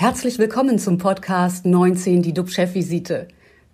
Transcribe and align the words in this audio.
Herzlich 0.00 0.38
willkommen 0.38 0.78
zum 0.78 0.96
Podcast 0.96 1.66
19, 1.66 2.22
die 2.22 2.32
DUB-Chefvisite. 2.32 3.26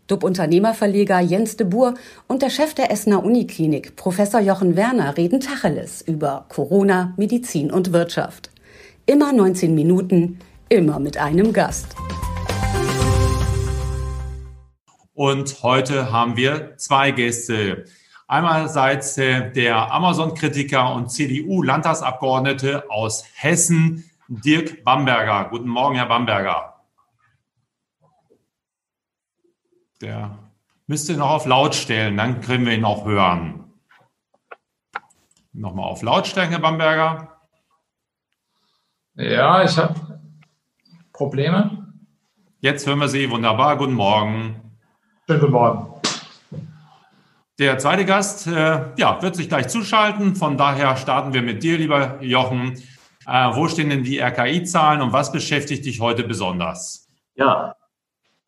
DUB-Unternehmerverleger 0.07 1.21
Jens 1.21 1.59
de 1.59 1.67
Boer 1.67 1.93
und 2.29 2.41
der 2.41 2.49
Chef 2.49 2.73
der 2.73 2.91
Essener 2.91 3.23
Uniklinik, 3.23 3.95
Professor 3.97 4.41
Jochen 4.41 4.75
Werner, 4.75 5.19
reden 5.19 5.41
Tacheles 5.41 6.01
über 6.01 6.47
Corona, 6.49 7.13
Medizin 7.19 7.71
und 7.71 7.93
Wirtschaft. 7.93 8.51
Immer 9.05 9.35
19 9.35 9.75
Minuten, 9.75 10.39
immer 10.71 10.99
mit 10.99 11.19
einem 11.19 11.53
Gast. 11.53 11.95
Und 15.13 15.63
heute 15.63 16.11
haben 16.11 16.39
wir 16.39 16.79
zwei 16.79 17.11
Gäste. 17.11 17.85
Einerseits 18.29 19.19
äh, 19.19 19.53
der 19.53 19.93
Amazon-Kritiker 19.93 20.95
und 20.95 21.11
CDU-Landtagsabgeordnete 21.11 22.91
aus 22.91 23.27
Hessen, 23.35 24.05
Dirk 24.29 24.85
Bamberger. 24.85 25.49
Guten 25.51 25.69
Morgen, 25.69 25.97
Herr 25.97 26.07
Bamberger. 26.07 26.75
Der 30.01 30.39
müsste 30.87 31.17
noch 31.17 31.31
auf 31.31 31.47
laut 31.47 31.75
stellen, 31.75 32.17
dann 32.17 32.41
können 32.41 32.67
wir 32.67 32.75
ihn 32.75 32.85
auch 32.85 33.05
hören. 33.05 33.73
Nochmal 35.53 35.87
auf 35.87 36.03
laut 36.03 36.27
stellen, 36.27 36.51
Herr 36.51 36.59
Bamberger. 36.59 37.37
Ja, 39.15 39.63
ich 39.63 39.77
habe 39.79 40.21
Probleme. 41.13 41.93
Jetzt 42.61 42.87
hören 42.87 42.99
wir 42.99 43.09
Sie 43.09 43.31
wunderbar. 43.31 43.77
Guten 43.77 43.95
Morgen. 43.95 44.79
Schönen 45.27 45.41
guten 45.41 45.53
Morgen. 45.53 45.95
Der 47.61 47.79
zweite 47.79 48.05
Gast 48.05 48.49
äh, 48.49 48.81
ja, 48.97 49.23
wird 49.23 49.37
sich 49.37 49.49
gleich 49.49 49.69
zuschalten. 49.69 50.35
Von 50.35 50.57
daher 50.57 50.97
starten 50.97 51.33
wir 51.33 51.43
mit 51.43 51.63
dir, 51.63 51.79
lieber 51.79 52.21
Jochen. 52.21 52.83
Äh, 53.27 53.55
wo 53.55 53.69
stehen 53.69 53.91
denn 53.91 54.03
die 54.05 54.21
RKI-Zahlen 54.21 55.01
und 55.01 55.13
was 55.13 55.33
beschäftigt 55.33 55.87
dich 55.87 56.01
heute 56.01 56.25
besonders? 56.25 57.09
Ja, 57.35 57.75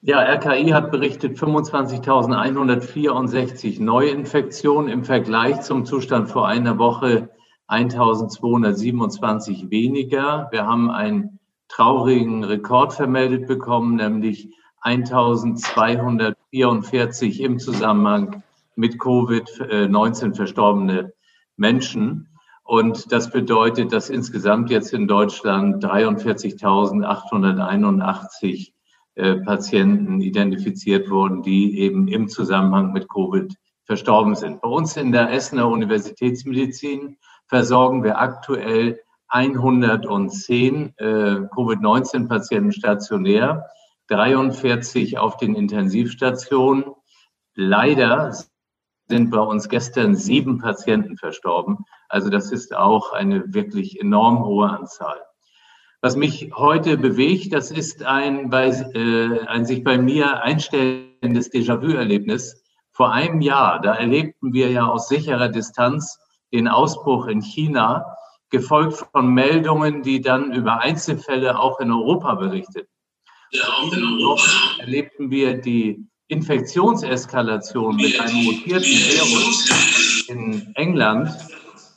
ja 0.01 0.21
RKI 0.21 0.69
hat 0.71 0.91
berichtet 0.91 1.39
25.164 1.39 3.83
Neuinfektionen 3.83 4.91
im 4.91 5.05
Vergleich 5.05 5.61
zum 5.63 5.87
Zustand 5.87 6.29
vor 6.29 6.47
einer 6.47 6.77
Woche 6.79 7.31
1.227 7.69 9.71
weniger. 9.71 10.49
Wir 10.51 10.67
haben 10.67 10.91
einen 10.91 11.39
traurigen 11.69 12.45
Rekord 12.45 12.93
vermeldet 12.93 13.47
bekommen, 13.49 13.97
nämlich 13.97 14.51
1.244 14.83 17.41
im 17.41 17.59
Zusammenhang 17.59 18.43
mit 18.77 19.01
Covid-19 19.01 20.37
verstorbene 20.37 21.13
Menschen. 21.57 22.29
Und 22.67 23.11
das 23.13 23.31
bedeutet, 23.31 23.93
dass 23.93 24.11
insgesamt 24.11 24.71
jetzt 24.71 24.93
in 24.93 25.07
Deutschland 25.07 25.85
43.881 25.85 28.73
äh, 29.15 29.37
Patienten 29.37 30.21
identifiziert 30.21 31.09
wurden, 31.09 31.43
die 31.43 31.79
eben 31.79 32.09
im 32.09 32.27
Zusammenhang 32.29 32.93
mit 32.93 33.09
Covid 33.09 33.55
verstorben 33.85 34.35
sind. 34.35 34.63
Bei 34.63 34.69
uns 34.69 34.97
in 34.97 35.13
der 35.13 35.33
Essener 35.33 35.69
Universitätsmedizin 35.69 37.19
versorgen 37.47 38.03
wir 38.03 38.19
aktuell 38.19 38.99
110 39.29 40.95
äh, 40.97 41.47
Covid-19-Patienten 41.55 42.73
stationär, 42.73 43.65
43 44.09 45.19
auf 45.19 45.37
den 45.37 45.55
Intensivstationen. 45.55 46.87
Leider 47.55 48.33
sind 49.09 49.31
bei 49.31 49.39
uns 49.39 49.69
gestern 49.69 50.17
sieben 50.17 50.59
Patienten 50.59 51.17
verstorben. 51.17 51.85
Also 52.09 52.31
das 52.31 52.53
ist 52.53 52.75
auch 52.75 53.13
eine 53.13 53.55
wirklich 53.55 54.01
enorm 54.01 54.45
hohe 54.45 54.69
Anzahl. 54.69 55.21
Was 56.03 56.15
mich 56.15 56.51
heute 56.55 56.99
bewegt, 56.99 57.53
das 57.53 57.71
ist 57.71 58.05
ein, 58.05 58.51
bei, 58.51 58.69
äh, 58.69 59.47
ein 59.47 59.65
sich 59.65 59.83
bei 59.83 59.99
mir 59.99 60.43
einstellendes 60.43 61.51
Déjà-vu-Erlebnis. 61.51 62.63
Vor 62.93 63.13
einem 63.13 63.41
Jahr, 63.41 63.81
da 63.81 63.95
erlebten 63.95 64.53
wir 64.53 64.71
ja 64.71 64.87
aus 64.87 65.09
sicherer 65.09 65.49
Distanz 65.49 66.19
den 66.53 66.69
Ausbruch 66.69 67.27
in 67.27 67.41
China, 67.41 68.17
gefolgt 68.51 69.05
von 69.11 69.33
Meldungen, 69.35 70.03
die 70.03 70.21
dann 70.21 70.53
über 70.53 70.81
Einzelfälle 70.81 71.59
auch 71.59 71.81
in 71.81 71.91
Europa 71.91 72.35
berichteten. 72.37 72.89
Ja, 73.51 73.65
auch 73.65 73.93
in 73.93 74.05
Europa. 74.05 74.43
Erlebten 74.79 75.31
wir 75.31 75.61
die 75.61 76.07
Infektionseskalation 76.29 77.97
mit 77.97 78.21
einem 78.21 78.45
mutierten 78.45 78.89
Virus 78.89 80.27
in 80.29 80.73
England. 80.75 81.31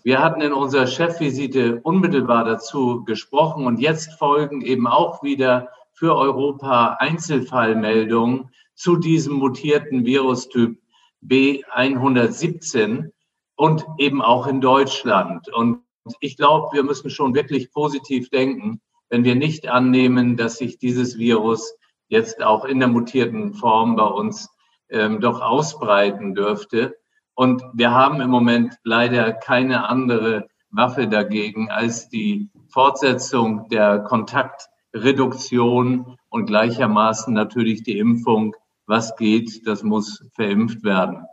Wir 0.10 0.24
hatten 0.24 0.42
in 0.42 0.54
unserer 0.54 0.88
Chefvisite 0.88 1.82
unmittelbar 1.84 2.44
dazu 2.44 3.04
gesprochen 3.04 3.68
und 3.68 3.80
jetzt 3.80 4.14
folgen 4.14 4.62
eben 4.62 4.88
auch 4.88 5.22
wieder 5.22 5.70
für 5.94 6.16
Europa 6.16 6.98
Einzelfallmeldungen 7.00 8.50
zu 8.74 8.96
diesem 8.96 9.36
mutierten 9.36 10.06
Virustyp 10.06 10.82
B117 11.24 13.12
und 13.56 13.86
eben 14.00 14.24
auch 14.24 14.48
in 14.48 14.62
Deutschland. 14.62 15.48
Und 15.54 15.84
ich 16.22 16.38
glaube, 16.38 16.76
wir 16.76 16.82
müssen 16.82 17.12
schon 17.12 17.36
wirklich 17.36 17.72
positiv 17.72 18.32
denken, 18.32 18.82
wenn 19.10 19.24
wir 19.24 19.36
nicht 19.36 19.68
annehmen, 19.68 20.38
dass 20.38 20.58
sich 20.58 20.80
dieses 20.80 21.20
Virus 21.20 21.76
jetzt 22.08 22.42
auch 22.42 22.66
in 22.66 22.80
der 22.80 22.90
mutierten 22.90 23.54
Form 23.54 23.96
bei 23.96 24.08
uns 24.08 24.50
ähm, 24.90 25.22
doch 25.22 25.40
ausbreiten 25.40 26.34
dürfte. 26.34 26.98
Und 27.40 27.64
wir 27.72 27.92
haben 27.92 28.20
im 28.20 28.30
Moment 28.30 28.76
leider 28.84 29.32
keine 29.32 29.88
andere 29.88 30.50
Waffe 30.72 31.08
dagegen 31.08 31.72
als 31.72 32.10
die 32.10 32.50
Fortsetzung 32.68 33.70
der 33.70 34.00
Kontaktreduktion 34.00 36.18
und 36.28 36.48
gleichermaßen 36.48 37.34
natürlich 37.34 37.84
die 37.84 37.98
Impfung. 37.98 38.58
Was 38.88 39.16
geht, 39.16 39.66
das 39.66 39.84
muss 39.84 40.22
verimpft 40.34 40.84
werden. 40.84 41.24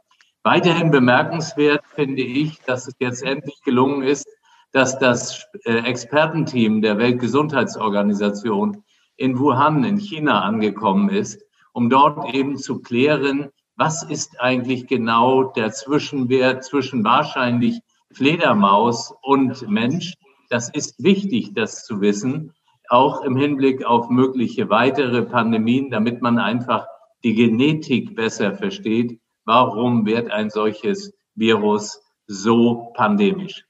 Weiterhin 0.44 0.92
bemerkenswert 0.92 1.82
finde 1.96 2.22
ich, 2.22 2.60
dass 2.60 2.86
es 2.86 2.94
jetzt 3.00 3.24
endlich 3.24 3.60
gelungen 3.64 4.02
ist, 4.02 4.28
dass 4.70 5.00
das 5.00 5.44
äh, 5.64 5.78
Expertenteam 5.78 6.82
der 6.82 6.98
Weltgesundheitsorganisation 6.98 8.84
in 9.16 9.40
Wuhan 9.40 9.82
in 9.82 9.96
China 9.96 10.42
angekommen 10.42 11.08
ist, 11.08 11.42
um 11.72 11.90
dort 11.90 12.32
eben 12.32 12.58
zu 12.58 12.80
klären, 12.80 13.50
was 13.76 14.02
ist 14.02 14.40
eigentlich 14.40 14.86
genau 14.86 15.44
der 15.44 15.70
Zwischenwert 15.72 16.64
zwischen 16.64 17.04
wahrscheinlich 17.04 17.80
Fledermaus 18.12 19.14
und 19.22 19.68
Mensch. 19.68 20.14
Das 20.48 20.70
ist 20.70 21.02
wichtig, 21.02 21.52
das 21.54 21.84
zu 21.84 22.00
wissen, 22.00 22.54
auch 22.88 23.22
im 23.22 23.36
Hinblick 23.36 23.84
auf 23.84 24.08
mögliche 24.08 24.70
weitere 24.70 25.22
Pandemien, 25.22 25.90
damit 25.90 26.22
man 26.22 26.38
einfach 26.38 26.86
die 27.24 27.34
Genetik 27.34 28.14
besser 28.14 28.54
versteht. 28.54 29.20
Warum 29.44 30.06
wird 30.06 30.30
ein 30.30 30.50
solches 30.50 31.12
Virus 31.34 32.00
so 32.26 32.92
pandemisch? 32.94 33.64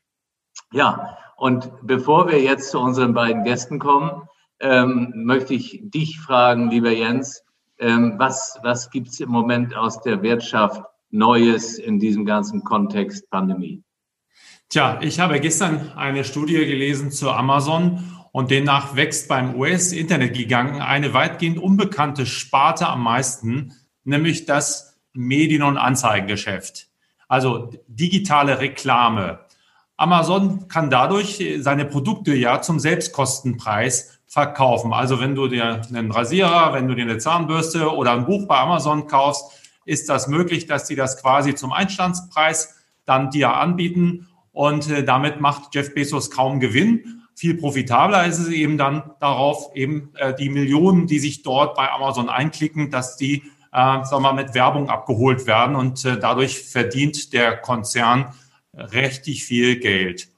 Ja, 0.73 1.19
und 1.37 1.71
bevor 1.83 2.29
wir 2.29 2.41
jetzt 2.41 2.71
zu 2.71 2.79
unseren 2.79 3.15
beiden 3.15 3.45
Gästen 3.45 3.79
kommen, 3.79 4.23
ähm, 4.61 5.13
möchte 5.15 5.55
ich 5.55 5.81
dich 5.83 6.21
fragen, 6.21 6.71
lieber 6.71 6.91
Jens, 6.91 7.43
ähm, 7.79 8.15
was, 8.19 8.59
was 8.63 8.91
gibt 8.91 9.09
es 9.09 9.21
im 9.21 9.31
Moment 9.31 9.77
aus 9.77 10.01
der 10.03 10.23
Wirtschaft 10.23 10.83
Neues 11.11 11.79
in 11.79 11.99
diesem 11.99 12.25
ganzen 12.25 12.65
Kontext 12.65 13.31
Pandemie? 13.31 13.83
Tja, 14.69 14.99
ich 15.01 15.21
habe 15.21 15.39
gestern 15.41 15.93
eine 15.97 16.25
Studie 16.25 16.67
gelesen 16.67 17.13
zu 17.13 17.31
Amazon 17.31 18.03
und 18.33 18.51
demnach 18.51 18.97
wächst 18.97 19.29
beim 19.29 19.55
US-Internetgiganten 19.55 20.83
eine 20.83 21.15
weitgehend 21.15 21.59
unbekannte 21.59 22.27
Sparte 22.27 22.89
am 22.89 23.03
meisten, 23.03 23.73
nämlich 24.05 24.45
das 24.45 24.99
Medien- 25.13 25.63
und 25.63 25.79
Anzeigengeschäft. 25.79 26.89
Also 27.29 27.71
digitale 27.87 28.61
Reklame. 28.61 29.41
Amazon 29.97 30.69
kann 30.69 30.91
dadurch 30.91 31.43
seine 31.61 31.87
Produkte 31.87 32.35
ja 32.35 32.61
zum 32.61 32.79
Selbstkostenpreis 32.79 34.16
verkaufen. 34.27 34.93
Also 34.93 35.21
wenn 35.21 35.35
du 35.35 35.49
dir 35.49 35.83
einen 35.89 36.11
Rasierer, 36.11 36.73
wenn 36.73 36.89
du 36.89 36.95
dir 36.95 37.03
eine 37.03 37.19
Zahnbürste 37.19 37.95
oder 37.95 38.13
ein 38.13 38.27
Buch 38.27 38.47
bei 38.47 38.59
Amazon 38.59 39.07
kaufst, 39.07 39.45
ist 39.85 40.09
das 40.09 40.29
möglich, 40.29 40.67
dass 40.67 40.85
die 40.85 40.97
das 40.97 41.21
quasi 41.21 41.55
zum 41.55 41.73
Einstandspreis 41.73 42.75
dann 43.05 43.31
dir 43.31 43.55
anbieten 43.55 44.29
und 44.57 44.91
äh, 44.91 45.05
damit 45.05 45.41
macht 45.41 45.75
Jeff 45.75 45.93
Bezos 45.93 46.31
kaum 46.31 46.61
Gewinn. 46.61 47.23
Viel 47.35 47.59
profitabler 47.59 48.27
ist 48.27 48.39
es 48.39 48.49
eben 48.49 48.79
dann 48.79 49.11
darauf, 49.21 49.71
eben 49.75 50.13
äh, 50.17 50.35
die 50.35 50.49
Millionen, 50.49 51.07
die 51.07 51.19
sich 51.19 51.43
dort 51.43 51.77
bei 51.77 51.91
Amazon 51.91 52.31
einklicken, 52.31 52.91
dass 52.91 53.19
die, 53.19 53.43
äh, 53.43 53.43
sagen 53.73 54.11
wir 54.11 54.21
mal, 54.21 54.33
mit 54.33 54.55
Werbung 54.55 54.89
abgeholt 54.89 55.47
werden 55.47 55.77
und 55.77 56.05
äh, 56.07 56.19
dadurch 56.19 56.59
verdient 56.59 57.35
der 57.35 57.59
Konzern 57.59 58.33
richtig 58.73 59.45
viel 59.45 59.79
Geld. 59.79 60.29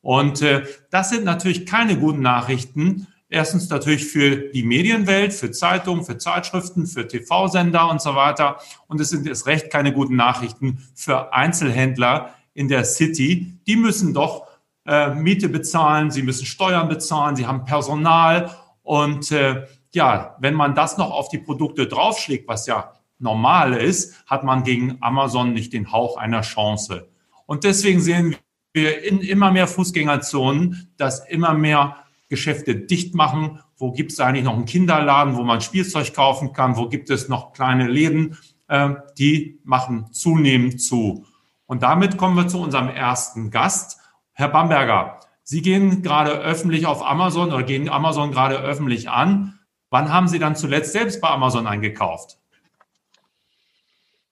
Und 0.00 0.40
äh, 0.40 0.64
das 0.90 1.10
sind 1.10 1.24
natürlich 1.24 1.66
keine 1.66 1.98
guten 1.98 2.20
Nachrichten. 2.20 3.06
Erstens 3.28 3.68
natürlich 3.68 4.04
für 4.04 4.36
die 4.52 4.62
Medienwelt, 4.62 5.32
für 5.32 5.50
Zeitungen, 5.50 6.04
für 6.04 6.16
Zeitschriften, 6.16 6.86
für 6.86 7.08
TV-Sender 7.08 7.90
und 7.90 8.00
so 8.00 8.14
weiter. 8.14 8.58
Und 8.86 9.00
es 9.00 9.10
sind 9.10 9.26
erst 9.26 9.46
recht 9.46 9.70
keine 9.70 9.92
guten 9.92 10.14
Nachrichten 10.14 10.86
für 10.94 11.32
Einzelhändler 11.32 12.34
in 12.54 12.68
der 12.68 12.84
City. 12.84 13.58
Die 13.66 13.76
müssen 13.76 14.14
doch 14.14 14.46
äh, 14.86 15.12
Miete 15.14 15.48
bezahlen, 15.48 16.10
sie 16.10 16.22
müssen 16.22 16.46
Steuern 16.46 16.88
bezahlen, 16.88 17.34
sie 17.34 17.46
haben 17.46 17.64
Personal 17.64 18.50
und 18.82 19.32
äh, 19.32 19.66
ja, 19.92 20.36
wenn 20.38 20.54
man 20.54 20.74
das 20.74 20.96
noch 20.96 21.10
auf 21.10 21.28
die 21.28 21.38
Produkte 21.38 21.88
draufschlägt, 21.88 22.46
was 22.46 22.66
ja 22.66 22.92
normal 23.18 23.72
ist, 23.72 24.24
hat 24.26 24.44
man 24.44 24.62
gegen 24.62 24.98
Amazon 25.00 25.52
nicht 25.52 25.72
den 25.72 25.90
Hauch 25.90 26.16
einer 26.16 26.42
Chance. 26.42 27.08
Und 27.46 27.64
deswegen 27.64 28.00
sehen 28.00 28.36
wir 28.72 29.02
in 29.02 29.20
immer 29.20 29.50
mehr 29.50 29.66
Fußgängerzonen, 29.66 30.92
dass 30.98 31.26
immer 31.26 31.54
mehr 31.54 31.96
Geschäfte 32.28 32.74
dicht 32.74 33.14
machen. 33.14 33.60
Wo 33.76 33.92
gibt 33.92 34.12
es 34.12 34.20
eigentlich 34.20 34.44
noch 34.44 34.54
einen 34.54 34.64
Kinderladen, 34.64 35.36
wo 35.36 35.42
man 35.42 35.60
Spielzeug 35.60 36.14
kaufen 36.14 36.52
kann? 36.52 36.76
Wo 36.76 36.88
gibt 36.88 37.10
es 37.10 37.28
noch 37.28 37.52
kleine 37.52 37.88
Läden? 37.88 38.36
Äh, 38.68 38.94
die 39.18 39.60
machen 39.64 40.12
zunehmend 40.12 40.80
zu. 40.80 41.24
Und 41.66 41.82
damit 41.82 42.16
kommen 42.16 42.36
wir 42.36 42.48
zu 42.48 42.60
unserem 42.60 42.88
ersten 42.88 43.50
Gast. 43.50 43.98
Herr 44.32 44.48
Bamberger, 44.48 45.20
Sie 45.42 45.62
gehen 45.62 46.02
gerade 46.02 46.32
öffentlich 46.32 46.86
auf 46.86 47.06
Amazon 47.06 47.52
oder 47.52 47.62
gehen 47.62 47.88
Amazon 47.88 48.32
gerade 48.32 48.56
öffentlich 48.56 49.08
an. 49.08 49.60
Wann 49.90 50.12
haben 50.12 50.26
Sie 50.26 50.40
dann 50.40 50.56
zuletzt 50.56 50.92
selbst 50.92 51.20
bei 51.20 51.28
Amazon 51.28 51.68
eingekauft? 51.68 52.38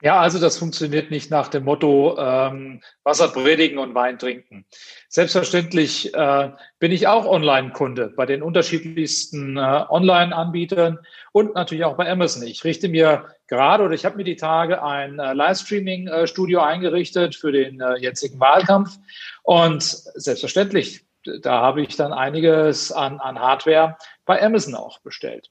Ja, 0.04 0.20
also 0.20 0.38
das 0.38 0.58
funktioniert 0.58 1.10
nicht 1.10 1.30
nach 1.30 1.48
dem 1.48 1.64
Motto 1.64 2.18
ähm, 2.18 2.82
Wasser 3.04 3.28
predigen 3.28 3.78
und 3.78 3.94
Wein 3.94 4.18
trinken. 4.18 4.66
Selbstverständlich 5.08 6.12
äh, 6.12 6.50
bin 6.78 6.92
ich 6.92 7.06
auch 7.08 7.24
Online-Kunde 7.24 8.12
bei 8.14 8.26
den 8.26 8.42
unterschiedlichsten 8.42 9.56
äh, 9.56 9.60
Online-Anbietern 9.88 10.98
und 11.32 11.54
natürlich 11.54 11.86
auch 11.86 11.96
bei 11.96 12.10
Amazon. 12.10 12.42
Ich 12.42 12.64
richte 12.64 12.90
mir 12.90 13.34
gerade 13.46 13.82
oder 13.82 13.94
ich 13.94 14.04
habe 14.04 14.18
mir 14.18 14.24
die 14.24 14.36
Tage 14.36 14.82
ein 14.82 15.18
äh, 15.18 15.32
Livestreaming-Studio 15.32 16.60
eingerichtet 16.60 17.34
für 17.34 17.50
den 17.50 17.80
äh, 17.80 17.96
jetzigen 17.96 18.38
Wahlkampf 18.38 18.98
und 19.42 19.82
selbstverständlich, 19.82 21.06
da 21.40 21.62
habe 21.62 21.80
ich 21.80 21.96
dann 21.96 22.12
einiges 22.12 22.92
an, 22.92 23.20
an 23.20 23.38
Hardware 23.38 23.96
bei 24.26 24.42
Amazon 24.42 24.74
auch 24.74 25.00
bestellt. 25.00 25.50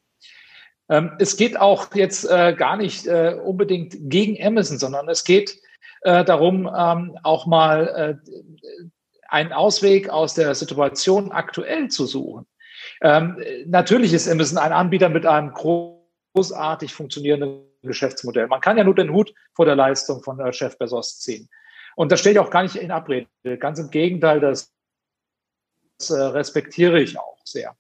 Ähm, 0.90 1.12
es 1.20 1.38
geht 1.38 1.60
auch 1.60 1.94
jetzt 1.96 2.30
äh, 2.30 2.54
gar 2.54 2.78
nicht 2.78 3.08
äh, 3.08 3.38
unbedingt 3.42 3.96
gegen 4.02 4.42
Amazon, 4.46 4.78
sondern 4.78 5.08
es 5.10 5.24
geht 5.24 5.58
äh, 6.02 6.26
darum, 6.26 6.70
ähm, 6.78 7.18
auch 7.24 7.46
mal 7.46 8.20
äh, 8.26 8.90
einen 9.30 9.54
Ausweg 9.54 10.10
aus 10.10 10.34
der 10.34 10.54
Situation 10.54 11.32
aktuell 11.32 11.88
zu 11.88 12.06
suchen. 12.06 12.46
Ähm, 13.02 13.42
natürlich 13.66 14.14
ist 14.14 14.30
Amazon 14.30 14.58
ein 14.58 14.74
Anbieter 14.74 15.10
mit 15.10 15.26
einem 15.26 15.54
großartig 15.54 16.94
funktionierenden 16.94 17.64
Geschäftsmodell. 17.82 18.48
Man 18.48 18.62
kann 18.62 18.78
ja 18.78 18.84
nur 18.84 18.96
den 18.96 19.12
Hut 19.12 19.34
vor 19.54 19.66
der 19.66 19.76
Leistung 19.76 20.22
von 20.22 20.40
äh, 20.40 20.52
Chef 20.52 20.78
Bezos 20.78 21.20
ziehen. 21.20 21.50
Und 21.96 22.12
das 22.12 22.20
stehe 22.20 22.34
ich 22.34 22.40
auch 22.40 22.50
gar 22.50 22.64
nicht 22.64 22.76
in 22.76 22.92
Abrede. 22.92 23.28
Ganz 23.60 23.80
im 23.80 23.90
Gegenteil, 23.90 24.40
das, 24.40 24.74
das 26.00 26.10
äh, 26.10 26.20
respektiere 26.20 27.00
ich 27.00 27.18
auch 27.18 27.40
sehr. 27.46 27.76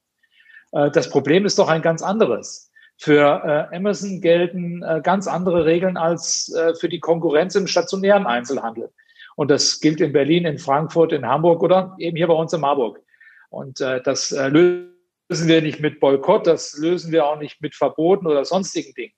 das 0.71 1.09
Problem 1.09 1.45
ist 1.45 1.57
doch 1.57 1.67
ein 1.67 1.81
ganz 1.81 2.01
anderes. 2.01 2.71
Für 3.03 3.67
äh, 3.69 3.75
Amazon 3.75 4.21
gelten 4.21 4.81
äh, 4.81 5.01
ganz 5.03 5.27
andere 5.27 5.65
Regeln 5.65 5.97
als 5.97 6.55
äh, 6.55 6.73
für 6.73 6.87
die 6.87 7.01
Konkurrenz 7.01 7.53
im 7.53 7.67
stationären 7.67 8.25
Einzelhandel. 8.25 8.93
Und 9.35 9.51
das 9.51 9.81
gilt 9.81 9.99
in 9.99 10.13
Berlin, 10.13 10.45
in 10.45 10.57
Frankfurt, 10.57 11.11
in 11.11 11.27
Hamburg 11.27 11.61
oder 11.63 11.97
eben 11.99 12.15
hier 12.15 12.27
bei 12.27 12.33
uns 12.33 12.53
in 12.53 12.61
Marburg. 12.61 13.01
Und 13.49 13.81
äh, 13.81 14.01
das 14.01 14.31
äh, 14.31 14.47
lösen 14.47 15.49
wir 15.49 15.61
nicht 15.61 15.81
mit 15.81 15.99
Boykott, 15.99 16.47
das 16.47 16.77
lösen 16.77 17.11
wir 17.11 17.25
auch 17.25 17.37
nicht 17.37 17.61
mit 17.61 17.75
Verboten 17.75 18.25
oder 18.25 18.45
sonstigen 18.45 18.93
Dingen. 18.93 19.13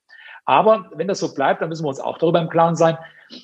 Aber 0.46 0.90
wenn 0.96 1.06
das 1.06 1.20
so 1.20 1.32
bleibt, 1.32 1.62
dann 1.62 1.68
müssen 1.68 1.84
wir 1.84 1.90
uns 1.90 2.00
auch 2.00 2.18
darüber 2.18 2.40
im 2.40 2.48
Klaren 2.48 2.74
sein, 2.74 2.98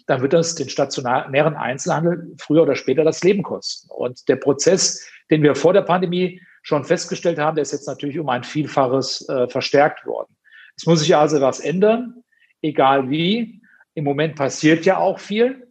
dann 0.08 0.22
wird 0.22 0.32
das 0.32 0.56
den 0.56 0.68
stationären 0.68 1.54
Einzelhandel 1.54 2.34
früher 2.40 2.62
oder 2.62 2.74
später 2.74 3.04
das 3.04 3.22
Leben 3.22 3.44
kosten. 3.44 3.88
Und 3.92 4.28
der 4.28 4.36
Prozess, 4.36 5.08
den 5.30 5.44
wir 5.44 5.54
vor 5.54 5.72
der 5.72 5.82
Pandemie 5.82 6.40
schon 6.62 6.84
festgestellt 6.84 7.38
haben, 7.38 7.56
der 7.56 7.62
ist 7.62 7.72
jetzt 7.72 7.88
natürlich 7.88 8.18
um 8.18 8.28
ein 8.28 8.44
Vielfaches 8.44 9.28
äh, 9.28 9.48
verstärkt 9.48 10.06
worden. 10.06 10.34
Es 10.76 10.86
muss 10.86 11.00
sich 11.00 11.14
also 11.14 11.40
was 11.40 11.60
ändern, 11.60 12.22
egal 12.62 13.10
wie. 13.10 13.60
Im 13.94 14.04
Moment 14.04 14.36
passiert 14.36 14.84
ja 14.86 14.96
auch 14.96 15.18
viel. 15.18 15.70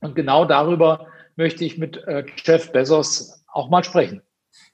Und 0.00 0.14
genau 0.14 0.44
darüber 0.44 1.06
möchte 1.36 1.64
ich 1.64 1.78
mit 1.78 1.96
äh, 2.06 2.24
Chef 2.36 2.70
Bezos 2.72 3.44
auch 3.48 3.68
mal 3.68 3.82
sprechen. 3.82 4.22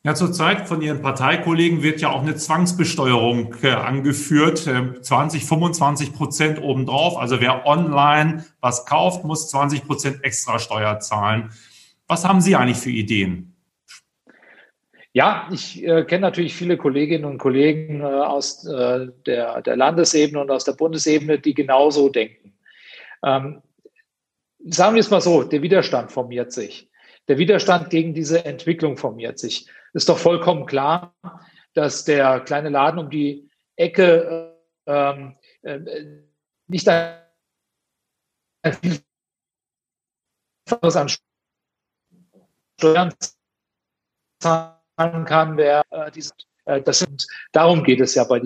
Ja, 0.03 0.15
zurzeit 0.15 0.69
von 0.69 0.83
Ihren 0.83 1.01
Parteikollegen 1.01 1.83
wird 1.83 2.01
ja 2.01 2.11
auch 2.11 2.21
eine 2.21 2.35
Zwangsbesteuerung 2.35 3.55
äh, 3.63 3.71
angeführt, 3.71 4.67
äh, 4.67 5.01
20, 5.01 5.45
25 5.45 6.13
Prozent 6.13 6.63
obendrauf. 6.63 7.17
Also 7.17 7.41
wer 7.41 7.67
online 7.67 8.45
was 8.61 8.85
kauft, 8.85 9.25
muss 9.25 9.49
20 9.49 9.87
Prozent 9.87 10.23
extra 10.25 10.59
Steuer 10.59 11.01
zahlen. 11.01 11.51
Was 12.07 12.27
haben 12.27 12.43
Sie 12.43 12.55
eigentlich 12.55 12.79
für 12.79 12.91
Ideen? 12.91 13.54
Ja, 15.17 15.49
ich 15.53 15.81
äh, 15.85 16.03
kenne 16.05 16.23
natürlich 16.23 16.57
viele 16.57 16.77
Kolleginnen 16.77 17.25
und 17.25 17.39
Kollegen 17.39 18.01
äh, 18.01 18.05
aus 18.05 18.67
äh, 18.67 19.07
der, 19.27 19.63
der 19.63 19.77
Landesebene 19.77 20.41
und 20.41 20.51
aus 20.51 20.65
der 20.65 20.73
Bundesebene, 20.73 21.39
die 21.39 21.55
genauso 21.55 22.09
denken. 22.09 22.59
Ähm, 23.25 23.63
sagen 24.67 24.97
wir 24.97 25.01
es 25.01 25.11
mal 25.11 25.21
so, 25.21 25.45
der 25.45 25.63
Widerstand 25.63 26.11
formiert 26.11 26.53
sich. 26.53 26.91
Der 27.29 27.39
Widerstand 27.39 27.91
gegen 27.91 28.13
diese 28.13 28.45
Entwicklung 28.45 28.97
formiert 28.97 29.39
sich. 29.39 29.71
Ist 29.93 30.09
doch 30.09 30.19
vollkommen 30.19 30.67
klar, 30.67 31.15
dass 31.75 32.05
der 32.05 32.41
kleine 32.41 32.71
Laden 32.71 32.99
um 32.99 33.09
die 33.09 33.49
Ecke 33.77 34.59
ähm, 34.87 35.37
äh, 35.63 35.79
nicht 36.67 36.89
ein 36.89 37.21
an 40.73 41.09
Steuern 42.81 43.15
zahlen 44.41 44.84
kann, 44.97 45.57
wer 45.57 45.83
äh, 45.91 46.11
diese, 46.11 46.33
äh, 46.65 46.81
das 46.83 47.01
sind, 47.01 47.27
darum 47.53 47.83
geht 47.83 48.01
es 48.01 48.15
ja 48.15 48.25
bei 48.25 48.41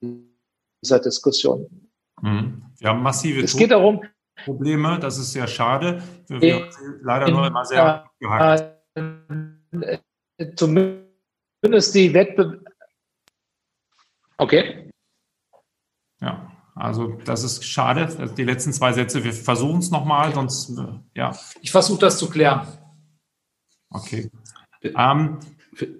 dieser 0.00 1.00
Diskussion. 1.00 1.90
Mhm. 2.20 2.62
Wir 2.78 2.88
haben 2.88 3.02
massive 3.02 3.42
es 3.42 3.56
geht 3.56 3.70
darum, 3.70 4.02
Probleme, 4.44 4.98
das 4.98 5.18
ist 5.18 5.32
sehr 5.32 5.46
schade. 5.46 6.02
Wir 6.28 6.42
in, 6.42 6.70
leider 7.02 7.30
nur 7.30 7.46
immer 7.46 7.64
sehr 7.64 8.04
äh, 8.20 8.24
gehackt. 8.24 8.74
Zumindest 10.56 11.94
die 11.94 12.12
Wettbewerb. 12.12 12.64
Okay. 14.36 14.90
Ja, 16.20 16.50
also 16.74 17.12
das 17.24 17.44
ist 17.44 17.64
schade. 17.64 18.32
Die 18.36 18.44
letzten 18.44 18.72
zwei 18.72 18.92
Sätze, 18.92 19.22
wir 19.22 19.32
versuchen 19.32 19.78
es 19.78 19.90
nochmal, 19.90 20.34
sonst, 20.34 20.76
äh, 20.76 20.98
ja. 21.14 21.38
Ich 21.62 21.70
versuche 21.70 22.00
das 22.00 22.18
zu 22.18 22.28
klären. 22.28 22.66
Okay. 23.90 24.30
Ähm, 24.84 25.38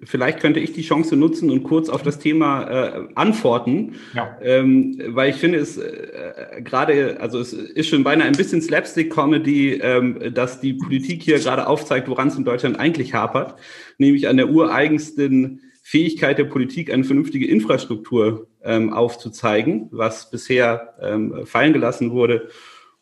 Vielleicht 0.04 0.40
könnte 0.40 0.60
ich 0.60 0.72
die 0.72 0.82
Chance 0.82 1.16
nutzen 1.16 1.50
und 1.50 1.64
kurz 1.64 1.88
auf 1.88 2.02
das 2.02 2.18
Thema 2.18 2.62
äh, 2.64 3.08
antworten, 3.16 3.94
ja. 4.14 4.36
ähm, 4.40 5.00
weil 5.08 5.30
ich 5.30 5.36
finde 5.36 5.58
es 5.58 5.76
äh, 5.76 6.62
gerade, 6.62 7.20
also 7.20 7.40
es 7.40 7.52
ist 7.52 7.88
schon 7.88 8.04
beinahe 8.04 8.28
ein 8.28 8.36
bisschen 8.36 8.62
Slapstick-Comedy, 8.62 9.80
ähm, 9.82 10.32
dass 10.32 10.60
die 10.60 10.74
Politik 10.74 11.22
hier 11.22 11.38
gerade 11.38 11.66
aufzeigt, 11.66 12.08
woran 12.08 12.28
es 12.28 12.36
in 12.36 12.44
Deutschland 12.44 12.78
eigentlich 12.78 13.14
hapert, 13.14 13.58
nämlich 13.98 14.28
an 14.28 14.36
der 14.36 14.48
ureigensten 14.48 15.60
Fähigkeit 15.82 16.38
der 16.38 16.44
Politik, 16.44 16.92
eine 16.92 17.04
vernünftige 17.04 17.46
Infrastruktur 17.46 18.46
ähm, 18.62 18.92
aufzuzeigen, 18.92 19.88
was 19.90 20.30
bisher 20.30 20.94
ähm, 21.02 21.46
fallen 21.46 21.72
gelassen 21.72 22.12
wurde. 22.12 22.48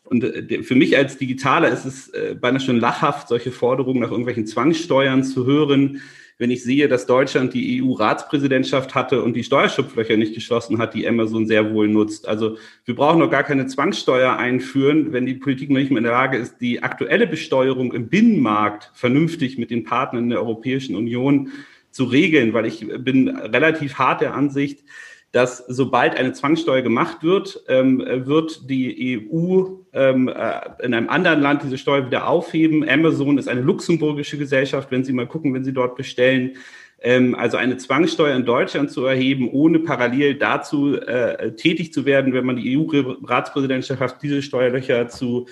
Und 0.03 0.23
äh, 0.23 0.63
für 0.63 0.75
mich 0.75 0.97
als 0.97 1.17
Digitaler 1.17 1.69
ist 1.69 1.85
es 1.85 2.09
äh, 2.09 2.35
beinahe 2.39 2.59
schon 2.59 2.79
lachhaft, 2.79 3.29
solche 3.29 3.51
Forderungen 3.51 4.01
nach 4.01 4.11
irgendwelchen 4.11 4.45
Zwangssteuern 4.45 5.23
zu 5.23 5.45
hören. 5.45 6.01
Wenn 6.39 6.51
ich 6.51 6.63
sehe, 6.63 6.87
dass 6.87 7.05
Deutschland 7.05 7.53
die 7.53 7.81
EU-Ratspräsidentschaft 7.81 8.95
hatte 8.95 9.21
und 9.21 9.35
die 9.35 9.43
Steuerschupflöcher 9.43 10.17
nicht 10.17 10.33
geschlossen 10.33 10.79
hat, 10.79 10.93
die 10.93 11.07
Amazon 11.07 11.45
sehr 11.45 11.73
wohl 11.73 11.87
nutzt. 11.87 12.27
Also 12.27 12.57
wir 12.85 12.95
brauchen 12.95 13.19
noch 13.19 13.29
gar 13.29 13.43
keine 13.43 13.67
Zwangssteuer 13.67 14.35
einführen, 14.35 15.13
wenn 15.13 15.25
die 15.25 15.35
Politik 15.35 15.69
noch 15.69 15.77
nicht 15.77 15.91
mehr 15.91 15.99
in 15.99 16.05
der 16.05 16.13
Lage 16.13 16.37
ist, 16.37 16.59
die 16.59 16.81
aktuelle 16.81 17.27
Besteuerung 17.27 17.93
im 17.93 18.09
Binnenmarkt 18.09 18.91
vernünftig 18.95 19.57
mit 19.57 19.69
den 19.69 19.83
Partnern 19.83 20.29
der 20.29 20.39
Europäischen 20.39 20.95
Union 20.95 21.51
zu 21.91 22.05
regeln, 22.05 22.53
weil 22.53 22.65
ich 22.65 22.85
bin 22.97 23.29
relativ 23.29 23.99
hart 23.99 24.21
der 24.21 24.33
Ansicht, 24.33 24.83
dass 25.33 25.57
sobald 25.67 26.15
eine 26.15 26.31
Zwangssteuer 26.31 26.83
gemacht 26.83 27.23
wird, 27.23 27.63
ähm, 27.67 28.05
wird 28.05 28.69
die 28.69 29.19
EU 29.19 29.65
ähm, 29.91 30.27
äh, 30.27 30.61
in 30.83 30.93
einem 30.93 31.09
anderen 31.09 31.41
Land 31.41 31.63
diese 31.63 31.79
Steuer 31.79 32.05
wieder 32.05 32.27
aufheben. 32.27 32.87
Amazon 32.87 33.39
ist 33.39 33.49
eine 33.49 33.61
luxemburgische 33.61 34.37
Gesellschaft, 34.37 34.91
wenn 34.91 35.03
Sie 35.03 35.11
mal 35.11 35.25
gucken, 35.25 35.55
wenn 35.55 35.63
Sie 35.63 35.73
dort 35.73 35.95
bestellen. 35.95 36.51
Ähm, 37.01 37.33
also 37.33 37.57
eine 37.57 37.77
Zwangssteuer 37.77 38.35
in 38.35 38.45
Deutschland 38.45 38.91
zu 38.91 39.05
erheben, 39.05 39.49
ohne 39.51 39.79
parallel 39.79 40.35
dazu 40.35 40.97
äh, 40.97 41.53
tätig 41.55 41.93
zu 41.93 42.05
werden, 42.05 42.33
wenn 42.33 42.45
man 42.45 42.57
die 42.57 42.77
EU-Ratspräsidentschaft 42.77 44.01
hat, 44.01 44.21
diese 44.21 44.43
Steuerlöcher 44.43 45.07
zu 45.07 45.47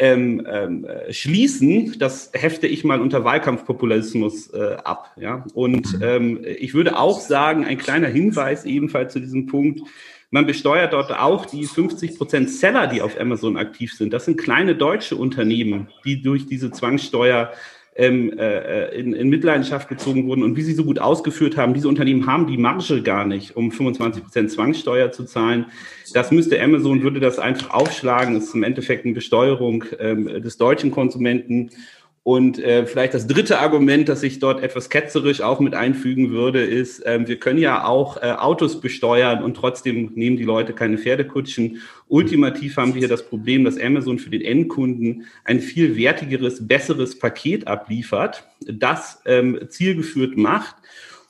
ähm, 0.00 0.46
ähm, 0.50 0.86
schließen, 1.10 1.98
das 1.98 2.30
hefte 2.32 2.66
ich 2.66 2.84
mal 2.84 3.02
unter 3.02 3.22
Wahlkampfpopulismus 3.22 4.48
äh, 4.54 4.76
ab. 4.82 5.12
Ja? 5.16 5.44
Und 5.52 5.98
mhm. 5.98 6.02
ähm, 6.02 6.40
ich 6.58 6.72
würde 6.72 6.98
auch 6.98 7.20
sagen, 7.20 7.66
ein 7.66 7.76
kleiner 7.76 8.08
Hinweis 8.08 8.64
ebenfalls 8.64 9.12
zu 9.12 9.20
diesem 9.20 9.46
Punkt, 9.46 9.82
man 10.30 10.46
besteuert 10.46 10.94
dort 10.94 11.12
auch 11.12 11.44
die 11.44 11.66
50 11.66 12.16
Prozent 12.16 12.50
Seller, 12.50 12.86
die 12.86 13.02
auf 13.02 13.20
Amazon 13.20 13.58
aktiv 13.58 13.92
sind. 13.92 14.12
Das 14.12 14.24
sind 14.24 14.40
kleine 14.40 14.74
deutsche 14.74 15.16
Unternehmen, 15.16 15.88
die 16.04 16.22
durch 16.22 16.46
diese 16.46 16.70
Zwangssteuer 16.70 17.52
ähm, 17.96 18.38
äh, 18.38 18.88
in, 18.94 19.12
in 19.12 19.28
Mitleidenschaft 19.28 19.88
gezogen 19.88 20.26
wurden 20.26 20.42
und 20.42 20.56
wie 20.56 20.62
Sie 20.62 20.74
so 20.74 20.84
gut 20.84 20.98
ausgeführt 20.98 21.56
haben, 21.56 21.74
diese 21.74 21.88
Unternehmen 21.88 22.26
haben 22.26 22.46
die 22.46 22.56
Marge 22.56 23.02
gar 23.02 23.26
nicht, 23.26 23.56
um 23.56 23.72
25 23.72 24.22
Prozent 24.22 24.50
Zwangssteuer 24.50 25.10
zu 25.10 25.24
zahlen. 25.24 25.66
Das 26.14 26.30
müsste 26.30 26.60
Amazon, 26.62 27.02
würde 27.02 27.20
das 27.20 27.38
einfach 27.38 27.70
aufschlagen. 27.70 28.34
Das 28.34 28.44
ist 28.44 28.54
im 28.54 28.62
Endeffekt 28.62 29.04
eine 29.04 29.14
Besteuerung 29.14 29.84
ähm, 29.98 30.26
des 30.42 30.56
deutschen 30.56 30.90
Konsumenten. 30.90 31.70
Und 32.30 32.60
äh, 32.60 32.86
vielleicht 32.86 33.12
das 33.12 33.26
dritte 33.26 33.58
Argument, 33.58 34.08
das 34.08 34.22
ich 34.22 34.38
dort 34.38 34.62
etwas 34.62 34.88
ketzerisch 34.88 35.40
auch 35.40 35.58
mit 35.58 35.74
einfügen 35.74 36.30
würde, 36.30 36.62
ist, 36.62 37.04
äh, 37.04 37.18
wir 37.26 37.40
können 37.40 37.58
ja 37.58 37.84
auch 37.84 38.18
äh, 38.18 38.30
Autos 38.30 38.80
besteuern 38.80 39.42
und 39.42 39.56
trotzdem 39.56 40.12
nehmen 40.14 40.36
die 40.36 40.44
Leute 40.44 40.72
keine 40.72 40.96
Pferdekutschen. 40.96 41.82
Ultimativ 42.06 42.76
haben 42.76 42.94
wir 42.94 43.00
hier 43.00 43.08
das 43.08 43.26
Problem, 43.26 43.64
dass 43.64 43.80
Amazon 43.80 44.20
für 44.20 44.30
den 44.30 44.42
Endkunden 44.42 45.24
ein 45.42 45.58
viel 45.58 45.96
wertigeres, 45.96 46.68
besseres 46.68 47.18
Paket 47.18 47.66
abliefert, 47.66 48.44
das 48.64 49.20
ähm, 49.26 49.58
zielgeführt 49.68 50.36
macht. 50.36 50.76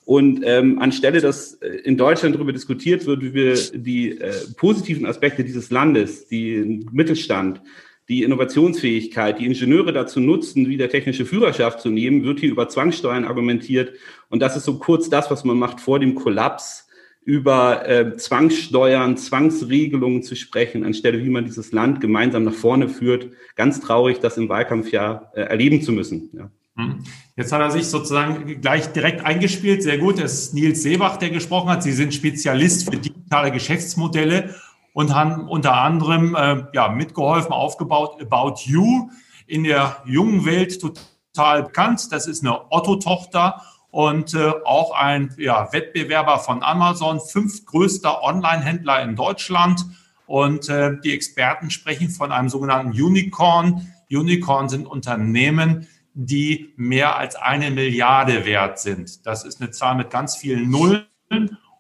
Und 0.05 0.43
ähm, 0.45 0.81
anstelle, 0.81 1.23
dass 1.23 1.55
äh, 1.55 1.69
in 1.69 1.97
Deutschland 1.97 2.35
darüber 2.35 2.53
diskutiert 2.53 3.07
wird, 3.07 3.23
wie 3.23 3.33
wir 3.33 3.55
die 3.73 4.21
äh, 4.21 4.35
positiven 4.55 5.07
Aspekte 5.07 5.45
dieses 5.45 5.71
Landes, 5.71 6.29
die 6.29 6.85
Mittelstand, 6.93 7.63
die 8.11 8.25
Innovationsfähigkeit, 8.25 9.39
die 9.39 9.47
Ingenieure 9.47 9.93
dazu 9.93 10.19
nutzen, 10.19 10.69
wieder 10.69 10.89
technische 10.89 11.25
Führerschaft 11.25 11.81
zu 11.81 11.91
nehmen, 11.91 12.25
wird 12.25 12.41
hier 12.41 12.51
über 12.51 12.69
Zwangssteuern 12.69 13.25
argumentiert. 13.25 13.93
Und 14.29 14.43
das 14.43 14.57
ist 14.57 14.65
so 14.65 14.79
kurz 14.79 15.09
das, 15.09 15.31
was 15.31 15.45
man 15.45 15.57
macht 15.57 15.81
vor 15.81 16.01
dem 16.01 16.17
Kollaps, 16.17 16.89
über 17.25 17.89
äh, 17.89 18.17
Zwangssteuern, 18.17 19.17
Zwangsregelungen 19.17 20.25
zu 20.25 20.35
sprechen, 20.35 20.85
anstelle 20.85 21.23
wie 21.23 21.29
man 21.29 21.45
dieses 21.45 21.71
Land 21.71 22.01
gemeinsam 22.01 22.43
nach 22.43 22.55
vorne 22.55 22.89
führt. 22.89 23.29
Ganz 23.55 23.81
traurig, 23.81 24.19
das 24.19 24.37
im 24.37 24.49
Wahlkampfjahr 24.49 25.31
äh, 25.35 25.43
erleben 25.43 25.81
zu 25.81 25.93
müssen. 25.93 26.31
Ja. 26.33 26.51
Hm. 26.77 27.05
Jetzt 27.37 27.53
hat 27.53 27.61
er 27.61 27.71
sich 27.71 27.87
sozusagen 27.87 28.61
gleich 28.61 28.89
direkt 28.89 29.25
eingespielt. 29.25 29.85
Sehr 29.85 29.99
gut. 29.99 30.19
Es 30.19 30.47
ist 30.47 30.55
Nils 30.55 30.83
Seebach, 30.83 31.17
der 31.19 31.31
gesprochen 31.31 31.69
hat. 31.69 31.85
Sie 31.85 31.93
sind 31.93 32.13
Spezialist 32.13 32.91
für 32.91 32.97
digitale 32.97 33.53
Geschäftsmodelle 33.53 34.55
und 34.93 35.15
haben 35.15 35.49
unter 35.49 35.75
anderem 35.75 36.35
äh, 36.35 36.65
ja, 36.73 36.89
mitgeholfen, 36.89 37.53
aufgebaut 37.53 38.21
About 38.21 38.61
You 38.65 39.11
in 39.47 39.65
der 39.65 40.03
jungen 40.05 40.45
Welt 40.47 40.81
total 40.81 41.65
bekannt. 41.65 42.09
Das 42.11 42.27
ist 42.27 42.45
eine 42.45 42.71
Otto-Tochter 42.71 43.63
und 43.91 44.35
äh, 44.35 44.53
auch 44.65 44.93
ein 44.93 45.35
ja, 45.39 45.73
Wettbewerber 45.73 46.39
von 46.39 46.63
Amazon, 46.63 47.21
fünftgrößter 47.21 48.23
Online-Händler 48.23 49.03
in 49.03 49.17
Deutschland. 49.17 49.85
Und 50.27 50.69
äh, 50.69 50.97
die 51.03 51.13
Experten 51.13 51.71
sprechen 51.71 52.09
von 52.09 52.31
einem 52.31 52.49
sogenannten 52.49 52.93
Unicorn. 52.93 53.93
Unicorn 54.11 54.69
sind 54.69 54.87
Unternehmen, 54.87 55.89
die 56.15 56.73
mehr 56.77 57.17
als 57.17 57.35
eine 57.35 57.71
Milliarde 57.71 58.45
wert 58.45 58.79
sind. 58.79 59.27
Das 59.27 59.45
ist 59.45 59.61
eine 59.61 59.71
Zahl 59.73 59.97
mit 59.97 60.11
ganz 60.11 60.37
vielen 60.37 60.71
Nullen. 60.71 61.07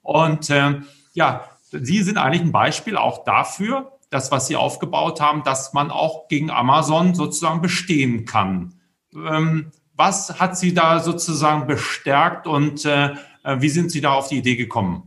Und 0.02 0.50
äh, 0.50 0.80
ja, 1.12 1.49
Sie 1.70 2.02
sind 2.02 2.18
eigentlich 2.18 2.42
ein 2.42 2.52
Beispiel 2.52 2.96
auch 2.96 3.24
dafür, 3.24 3.92
das, 4.10 4.32
was 4.32 4.48
Sie 4.48 4.56
aufgebaut 4.56 5.20
haben, 5.20 5.44
dass 5.44 5.72
man 5.72 5.90
auch 5.90 6.28
gegen 6.28 6.50
Amazon 6.50 7.14
sozusagen 7.14 7.62
bestehen 7.62 8.24
kann. 8.24 8.74
Ähm, 9.14 9.70
was 9.96 10.40
hat 10.40 10.58
Sie 10.58 10.74
da 10.74 11.00
sozusagen 11.00 11.66
bestärkt 11.66 12.46
und 12.46 12.84
äh, 12.84 13.10
wie 13.58 13.68
sind 13.68 13.90
Sie 13.90 14.00
da 14.00 14.12
auf 14.12 14.28
die 14.28 14.38
Idee 14.38 14.56
gekommen? 14.56 15.04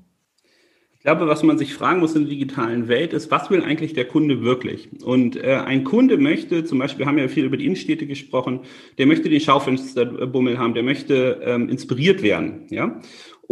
Ich 1.04 1.06
glaube, 1.06 1.28
was 1.28 1.44
man 1.44 1.58
sich 1.58 1.74
fragen 1.74 2.00
muss 2.00 2.16
in 2.16 2.22
der 2.22 2.30
digitalen 2.30 2.88
Welt 2.88 3.12
ist, 3.12 3.30
was 3.30 3.50
will 3.50 3.62
eigentlich 3.62 3.92
der 3.92 4.06
Kunde 4.06 4.42
wirklich? 4.42 4.88
Und 5.04 5.36
äh, 5.36 5.56
ein 5.56 5.84
Kunde 5.84 6.18
möchte, 6.18 6.64
zum 6.64 6.80
Beispiel, 6.80 7.00
wir 7.00 7.08
haben 7.08 7.18
ja 7.18 7.28
viel 7.28 7.44
über 7.44 7.58
die 7.58 7.66
Innenstädte 7.66 8.08
gesprochen, 8.08 8.62
der 8.98 9.06
möchte 9.06 9.28
den 9.30 9.42
Schaufensterbummel 9.42 10.58
haben, 10.58 10.74
der 10.74 10.84
möchte 10.84 11.42
ähm, 11.44 11.68
inspiriert 11.68 12.24
werden, 12.24 12.68
ja. 12.70 13.02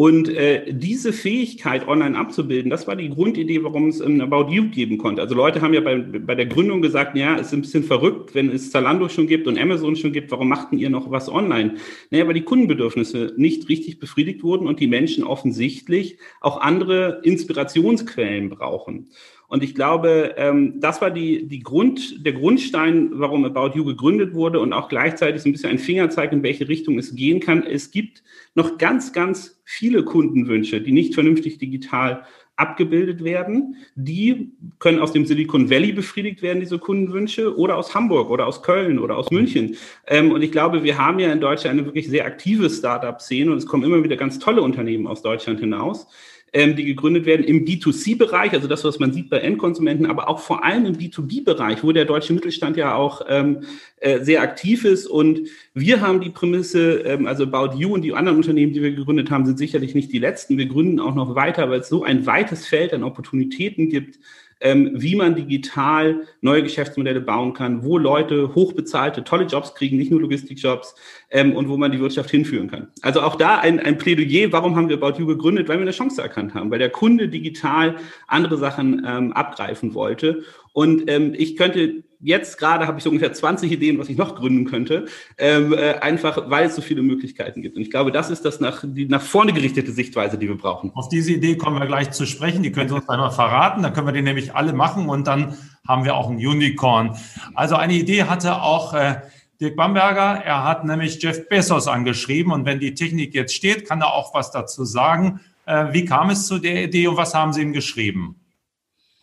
Und 0.01 0.29
äh, 0.29 0.73
diese 0.73 1.13
Fähigkeit 1.13 1.87
online 1.87 2.17
abzubilden, 2.17 2.71
das 2.71 2.87
war 2.87 2.95
die 2.95 3.09
Grundidee, 3.09 3.63
warum 3.63 3.87
es 3.87 4.01
ein 4.01 4.19
About 4.19 4.51
You 4.51 4.63
geben 4.67 4.97
konnte. 4.97 5.21
Also 5.21 5.35
Leute 5.35 5.61
haben 5.61 5.75
ja 5.75 5.81
bei, 5.81 5.97
bei 5.99 6.33
der 6.33 6.47
Gründung 6.47 6.81
gesagt, 6.81 7.15
ja, 7.15 7.35
es 7.35 7.47
ist 7.47 7.53
ein 7.53 7.61
bisschen 7.61 7.83
verrückt, 7.83 8.33
wenn 8.33 8.49
es 8.49 8.71
Zalando 8.71 9.09
schon 9.09 9.27
gibt 9.27 9.45
und 9.45 9.59
Amazon 9.59 9.95
schon 9.95 10.11
gibt, 10.11 10.31
warum 10.31 10.49
machten 10.49 10.79
ihr 10.79 10.89
noch 10.89 11.11
was 11.11 11.29
online? 11.29 11.75
Naja, 12.09 12.25
weil 12.25 12.33
die 12.33 12.41
Kundenbedürfnisse 12.41 13.33
nicht 13.37 13.69
richtig 13.69 13.99
befriedigt 13.99 14.41
wurden 14.41 14.65
und 14.65 14.79
die 14.79 14.87
Menschen 14.87 15.23
offensichtlich 15.23 16.17
auch 16.39 16.59
andere 16.59 17.21
Inspirationsquellen 17.23 18.49
brauchen. 18.49 19.09
Und 19.51 19.63
ich 19.63 19.75
glaube, 19.75 20.35
ähm, 20.37 20.79
das 20.79 21.01
war 21.01 21.11
die, 21.11 21.45
die 21.45 21.59
Grund, 21.59 22.25
der 22.25 22.31
Grundstein, 22.31 23.09
warum 23.11 23.43
About 23.43 23.77
You 23.77 23.83
gegründet 23.83 24.33
wurde 24.33 24.61
und 24.61 24.71
auch 24.71 24.87
gleichzeitig 24.87 25.41
so 25.41 25.49
ein 25.49 25.51
bisschen 25.51 25.71
ein 25.71 25.77
Fingerzeig, 25.77 26.31
in 26.31 26.41
welche 26.41 26.69
Richtung 26.69 26.97
es 26.97 27.15
gehen 27.15 27.41
kann. 27.41 27.61
Es 27.63 27.91
gibt 27.91 28.23
noch 28.55 28.77
ganz, 28.77 29.11
ganz 29.11 29.61
viele 29.65 30.05
Kundenwünsche, 30.05 30.79
die 30.79 30.93
nicht 30.93 31.15
vernünftig 31.15 31.57
digital 31.57 32.23
abgebildet 32.55 33.25
werden. 33.25 33.75
Die 33.95 34.53
können 34.79 34.99
aus 34.99 35.11
dem 35.11 35.25
Silicon 35.25 35.69
Valley 35.69 35.91
befriedigt 35.91 36.41
werden, 36.41 36.61
diese 36.61 36.79
Kundenwünsche, 36.79 37.57
oder 37.57 37.75
aus 37.75 37.93
Hamburg 37.93 38.29
oder 38.29 38.47
aus 38.47 38.63
Köln 38.63 38.99
oder 38.99 39.17
aus 39.17 39.31
München. 39.31 39.75
Ähm, 40.07 40.31
und 40.31 40.43
ich 40.43 40.53
glaube, 40.53 40.83
wir 40.83 40.97
haben 40.97 41.19
ja 41.19 41.29
in 41.29 41.41
Deutschland 41.41 41.77
eine 41.77 41.85
wirklich 41.85 42.07
sehr 42.07 42.25
aktive 42.25 42.69
Startup-Szene 42.69 43.51
und 43.51 43.57
es 43.57 43.65
kommen 43.65 43.83
immer 43.83 44.01
wieder 44.01 44.15
ganz 44.15 44.39
tolle 44.39 44.61
Unternehmen 44.61 45.07
aus 45.07 45.21
Deutschland 45.21 45.59
hinaus 45.59 46.07
ähm, 46.53 46.75
die 46.75 46.83
gegründet 46.83 47.25
werden 47.25 47.45
im 47.45 47.65
B2C-Bereich, 47.65 48.51
also 48.51 48.67
das, 48.67 48.83
was 48.83 48.99
man 48.99 49.13
sieht 49.13 49.29
bei 49.29 49.37
Endkonsumenten, 49.37 50.05
aber 50.05 50.27
auch 50.27 50.39
vor 50.39 50.65
allem 50.65 50.85
im 50.85 50.97
B2B-Bereich, 50.97 51.83
wo 51.83 51.93
der 51.93 52.05
deutsche 52.05 52.33
Mittelstand 52.33 52.75
ja 52.75 52.95
auch 52.95 53.21
ähm, 53.29 53.63
äh, 53.97 54.19
sehr 54.23 54.41
aktiv 54.41 54.83
ist. 54.83 55.07
Und 55.07 55.47
wir 55.73 56.01
haben 56.01 56.19
die 56.19 56.29
Prämisse, 56.29 56.99
ähm, 57.01 57.25
also 57.25 57.43
About 57.43 57.77
You 57.77 57.93
und 57.93 58.01
die 58.01 58.13
anderen 58.13 58.37
Unternehmen, 58.37 58.73
die 58.73 58.81
wir 58.81 58.91
gegründet 58.91 59.31
haben, 59.31 59.45
sind 59.45 59.57
sicherlich 59.57 59.95
nicht 59.95 60.11
die 60.11 60.19
letzten. 60.19 60.57
Wir 60.57 60.65
gründen 60.65 60.99
auch 60.99 61.15
noch 61.15 61.35
weiter, 61.35 61.69
weil 61.69 61.79
es 61.79 61.89
so 61.89 62.03
ein 62.03 62.25
weites 62.25 62.67
Feld 62.67 62.93
an 62.93 63.03
Opportunitäten 63.03 63.89
gibt, 63.89 64.19
ähm, 64.61 64.91
wie 64.93 65.15
man 65.15 65.35
digital 65.35 66.21
neue 66.41 66.63
Geschäftsmodelle 66.63 67.19
bauen 67.19 67.53
kann, 67.53 67.83
wo 67.83 67.97
Leute 67.97 68.55
hochbezahlte, 68.55 69.23
tolle 69.23 69.45
Jobs 69.45 69.75
kriegen, 69.75 69.97
nicht 69.97 70.11
nur 70.11 70.21
Logistikjobs, 70.21 70.95
ähm, 71.31 71.53
und 71.55 71.67
wo 71.67 71.77
man 71.77 71.91
die 71.91 71.99
Wirtschaft 71.99 72.29
hinführen 72.29 72.69
kann. 72.69 72.87
Also 73.01 73.21
auch 73.21 73.35
da 73.35 73.59
ein, 73.59 73.79
ein 73.79 73.97
Plädoyer, 73.97 74.51
warum 74.51 74.75
haben 74.75 74.89
wir 74.89 75.01
About 75.01 75.19
You 75.19 75.25
gegründet? 75.25 75.67
Weil 75.67 75.77
wir 75.77 75.83
eine 75.83 75.91
Chance 75.91 76.21
erkannt 76.21 76.53
haben, 76.53 76.71
weil 76.71 76.79
der 76.79 76.89
Kunde 76.89 77.27
digital 77.27 77.95
andere 78.27 78.57
Sachen 78.57 79.05
ähm, 79.05 79.33
abgreifen 79.33 79.93
wollte. 79.93 80.43
Und 80.73 81.09
ähm, 81.09 81.33
ich 81.35 81.57
könnte 81.57 82.03
jetzt 82.21 82.57
gerade 82.57 82.87
habe 82.87 82.97
ich 82.97 83.03
so 83.03 83.09
ungefähr 83.09 83.33
20 83.33 83.71
Ideen, 83.71 83.97
was 83.99 84.09
ich 84.09 84.17
noch 84.17 84.35
gründen 84.35 84.65
könnte, 84.65 85.05
ähm, 85.37 85.73
äh, 85.73 85.93
einfach 85.95 86.49
weil 86.49 86.67
es 86.67 86.75
so 86.75 86.81
viele 86.81 87.01
Möglichkeiten 87.01 87.61
gibt. 87.61 87.75
Und 87.75 87.81
ich 87.81 87.91
glaube, 87.91 88.11
das 88.11 88.29
ist 88.29 88.45
das 88.45 88.59
nach, 88.59 88.83
die 88.85 89.05
nach 89.05 89.21
vorne 89.21 89.53
gerichtete 89.53 89.91
Sichtweise, 89.91 90.37
die 90.37 90.47
wir 90.47 90.57
brauchen. 90.57 90.91
Auf 90.93 91.09
diese 91.09 91.31
Idee 91.31 91.57
kommen 91.57 91.79
wir 91.79 91.87
gleich 91.87 92.11
zu 92.11 92.25
sprechen. 92.25 92.63
Die 92.63 92.71
können 92.71 92.89
Sie 92.89 92.95
uns 92.95 93.09
einmal 93.09 93.31
verraten. 93.31 93.83
Dann 93.83 93.93
können 93.93 94.07
wir 94.07 94.13
die 94.13 94.21
nämlich 94.21 94.55
alle 94.55 94.73
machen 94.73 95.09
und 95.09 95.27
dann 95.27 95.57
haben 95.87 96.05
wir 96.05 96.15
auch 96.15 96.29
ein 96.29 96.37
Unicorn. 96.37 97.17
Also 97.55 97.75
eine 97.75 97.93
Idee 97.93 98.23
hatte 98.23 98.61
auch 98.61 98.93
äh, 98.93 99.21
Dirk 99.59 99.75
Bamberger. 99.75 100.43
Er 100.43 100.63
hat 100.63 100.85
nämlich 100.85 101.21
Jeff 101.21 101.47
Bezos 101.49 101.87
angeschrieben 101.87 102.51
und 102.51 102.65
wenn 102.65 102.79
die 102.79 102.93
Technik 102.93 103.33
jetzt 103.33 103.53
steht, 103.53 103.87
kann 103.87 104.01
er 104.01 104.13
auch 104.13 104.33
was 104.33 104.51
dazu 104.51 104.85
sagen. 104.85 105.39
Äh, 105.65 105.87
wie 105.91 106.05
kam 106.05 106.29
es 106.29 106.47
zu 106.47 106.59
der 106.59 106.83
Idee 106.83 107.07
und 107.07 107.17
was 107.17 107.33
haben 107.33 107.53
Sie 107.53 107.61
ihm 107.61 107.73
geschrieben, 107.73 108.39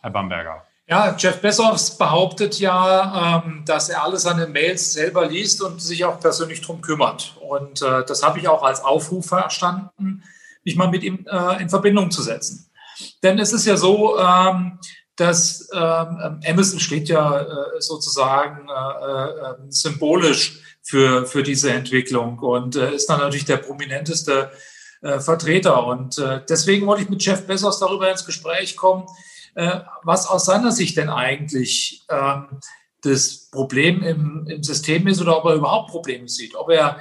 Herr 0.01 0.11
Bamberger? 0.11 0.68
Ja, 0.89 1.15
Jeff 1.15 1.39
Bezos 1.39 1.99
behauptet 1.99 2.59
ja, 2.59 3.43
ähm, 3.45 3.61
dass 3.63 3.89
er 3.89 4.03
alle 4.03 4.17
seine 4.17 4.47
Mails 4.47 4.93
selber 4.93 5.27
liest 5.27 5.61
und 5.61 5.79
sich 5.79 6.03
auch 6.03 6.19
persönlich 6.19 6.61
darum 6.61 6.81
kümmert. 6.81 7.35
Und 7.47 7.83
äh, 7.83 8.03
das 8.07 8.23
habe 8.23 8.39
ich 8.39 8.47
auch 8.47 8.63
als 8.63 8.83
Aufruf 8.83 9.27
verstanden, 9.27 10.23
mich 10.63 10.75
mal 10.75 10.89
mit 10.89 11.03
ihm 11.03 11.27
äh, 11.29 11.61
in 11.61 11.69
Verbindung 11.69 12.09
zu 12.09 12.23
setzen. 12.23 12.71
Denn 13.21 13.37
es 13.37 13.53
ist 13.53 13.67
ja 13.67 13.77
so, 13.77 14.17
ähm, 14.17 14.79
dass 15.15 15.69
ähm, 15.73 16.41
Amazon 16.43 16.79
steht 16.79 17.07
ja 17.07 17.39
äh, 17.39 17.81
sozusagen 17.81 18.67
symbolisch 19.69 20.59
für, 20.81 21.27
für 21.27 21.43
diese 21.43 21.71
Entwicklung 21.71 22.39
und 22.39 22.75
ist 22.77 23.07
dann 23.07 23.19
natürlich 23.19 23.45
der 23.45 23.57
prominenteste 23.57 24.49
Vertreter. 25.01 25.85
Und 25.85 26.21
deswegen 26.49 26.87
wollte 26.87 27.03
ich 27.03 27.09
mit 27.09 27.23
Jeff 27.23 27.45
Bezos 27.45 27.79
darüber 27.79 28.09
ins 28.09 28.25
Gespräch 28.25 28.75
kommen, 28.75 29.05
äh, 29.55 29.79
was 30.03 30.27
aus 30.27 30.45
seiner 30.45 30.71
Sicht 30.71 30.97
denn 30.97 31.09
eigentlich 31.09 32.05
ähm, 32.09 32.59
das 33.01 33.49
Problem 33.51 34.03
im, 34.03 34.47
im 34.47 34.63
System 34.63 35.07
ist 35.07 35.21
oder 35.21 35.37
ob 35.37 35.45
er 35.45 35.55
überhaupt 35.55 35.91
Probleme 35.91 36.27
sieht, 36.27 36.55
ob 36.55 36.69
er 36.69 36.99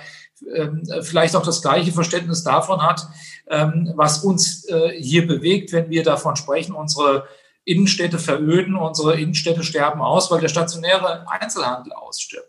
ähm, 0.55 0.83
vielleicht 1.03 1.35
auch 1.35 1.43
das 1.43 1.63
gleiche 1.63 1.93
Verständnis 1.93 2.45
davon 2.45 2.83
hat, 2.83 3.07
ähm, 3.49 3.93
was 3.97 4.25
uns 4.25 4.65
äh, 4.69 4.91
hier 5.01 5.27
bewegt, 5.27 5.73
wenn 5.73 5.91
wir 5.91 6.03
davon 6.05 6.37
sprechen, 6.37 6.75
unsere 6.75 7.27
Innenstädte 7.65 8.19
veröden, 8.19 8.77
unsere 8.77 9.19
Innenstädte 9.19 9.63
sterben 9.63 10.01
aus, 10.01 10.31
weil 10.31 10.41
der 10.41 10.49
stationäre 10.49 11.27
Einzelhandel 11.29 11.93
ausstirbt. 11.93 12.48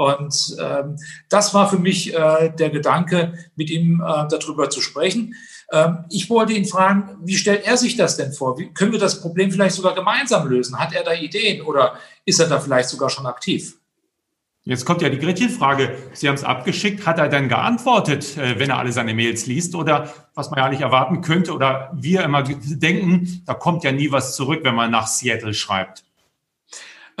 Und 0.00 0.56
ähm, 0.58 0.96
das 1.28 1.52
war 1.52 1.68
für 1.68 1.78
mich 1.78 2.14
äh, 2.14 2.50
der 2.58 2.70
Gedanke, 2.70 3.34
mit 3.54 3.68
ihm 3.68 4.00
äh, 4.00 4.26
darüber 4.30 4.70
zu 4.70 4.80
sprechen. 4.80 5.34
Ähm, 5.70 6.06
ich 6.08 6.30
wollte 6.30 6.54
ihn 6.54 6.64
fragen, 6.64 7.18
wie 7.22 7.36
stellt 7.36 7.66
er 7.66 7.76
sich 7.76 7.98
das 7.98 8.16
denn 8.16 8.32
vor? 8.32 8.58
Wie, 8.58 8.72
können 8.72 8.92
wir 8.92 8.98
das 8.98 9.20
Problem 9.20 9.52
vielleicht 9.52 9.74
sogar 9.74 9.94
gemeinsam 9.94 10.48
lösen? 10.48 10.78
Hat 10.78 10.94
er 10.94 11.04
da 11.04 11.12
Ideen 11.12 11.60
oder 11.60 11.98
ist 12.24 12.40
er 12.40 12.46
da 12.46 12.60
vielleicht 12.60 12.88
sogar 12.88 13.10
schon 13.10 13.26
aktiv? 13.26 13.76
Jetzt 14.64 14.86
kommt 14.86 15.02
ja 15.02 15.10
die 15.10 15.18
Gretchenfrage. 15.18 15.98
Sie 16.14 16.28
haben 16.28 16.36
es 16.36 16.44
abgeschickt. 16.44 17.06
Hat 17.06 17.18
er 17.18 17.28
denn 17.28 17.50
geantwortet, 17.50 18.38
äh, 18.38 18.58
wenn 18.58 18.70
er 18.70 18.78
alle 18.78 18.92
seine 18.92 19.12
Mails 19.12 19.44
liest? 19.44 19.74
Oder 19.74 20.10
was 20.34 20.50
man 20.50 20.60
ja 20.60 20.70
nicht 20.70 20.80
erwarten 20.80 21.20
könnte? 21.20 21.52
Oder 21.52 21.90
wir 21.92 22.24
immer 22.24 22.42
denken, 22.42 23.42
da 23.44 23.52
kommt 23.52 23.84
ja 23.84 23.92
nie 23.92 24.10
was 24.10 24.34
zurück, 24.34 24.60
wenn 24.62 24.74
man 24.74 24.90
nach 24.90 25.08
Seattle 25.08 25.52
schreibt. 25.52 26.04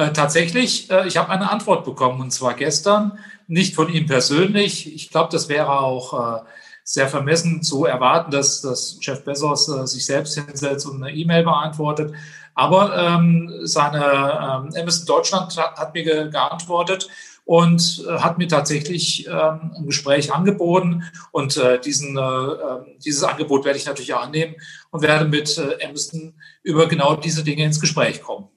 Äh, 0.00 0.14
tatsächlich, 0.14 0.90
äh, 0.90 1.06
ich 1.06 1.18
habe 1.18 1.28
eine 1.28 1.50
Antwort 1.50 1.84
bekommen 1.84 2.22
und 2.22 2.30
zwar 2.30 2.54
gestern, 2.54 3.18
nicht 3.48 3.74
von 3.74 3.92
ihm 3.92 4.06
persönlich. 4.06 4.94
Ich 4.94 5.10
glaube, 5.10 5.28
das 5.30 5.50
wäre 5.50 5.78
auch 5.78 6.38
äh, 6.38 6.42
sehr 6.84 7.06
vermessen 7.06 7.62
zu 7.62 7.84
erwarten, 7.84 8.30
dass, 8.30 8.62
dass 8.62 8.96
Jeff 9.02 9.24
Bezos 9.24 9.68
äh, 9.68 9.86
sich 9.86 10.06
selbst 10.06 10.38
hinsetzt 10.38 10.86
und 10.86 11.02
eine 11.02 11.14
E-Mail 11.14 11.44
beantwortet. 11.44 12.14
Aber 12.54 12.96
ähm, 12.96 13.52
seine 13.64 13.98
ähm, 13.98 14.80
Amazon 14.80 15.06
Deutschland 15.06 15.58
hat, 15.58 15.76
hat 15.76 15.92
mir 15.92 16.02
ge 16.02 16.30
geantwortet 16.30 17.08
und 17.44 18.02
äh, 18.08 18.12
hat 18.20 18.38
mir 18.38 18.48
tatsächlich 18.48 19.26
ähm, 19.26 19.72
ein 19.76 19.84
Gespräch 19.84 20.32
angeboten. 20.32 21.04
Und 21.30 21.58
äh, 21.58 21.78
diesen, 21.78 22.16
äh, 22.16 22.20
ähm, 22.20 22.86
dieses 23.04 23.22
Angebot 23.22 23.66
werde 23.66 23.78
ich 23.78 23.84
natürlich 23.84 24.14
annehmen 24.14 24.54
und 24.92 25.02
werde 25.02 25.26
mit 25.26 25.58
äh, 25.58 25.84
Amazon 25.84 26.32
über 26.62 26.88
genau 26.88 27.16
diese 27.16 27.44
Dinge 27.44 27.64
ins 27.64 27.80
Gespräch 27.80 28.22
kommen. 28.22 28.48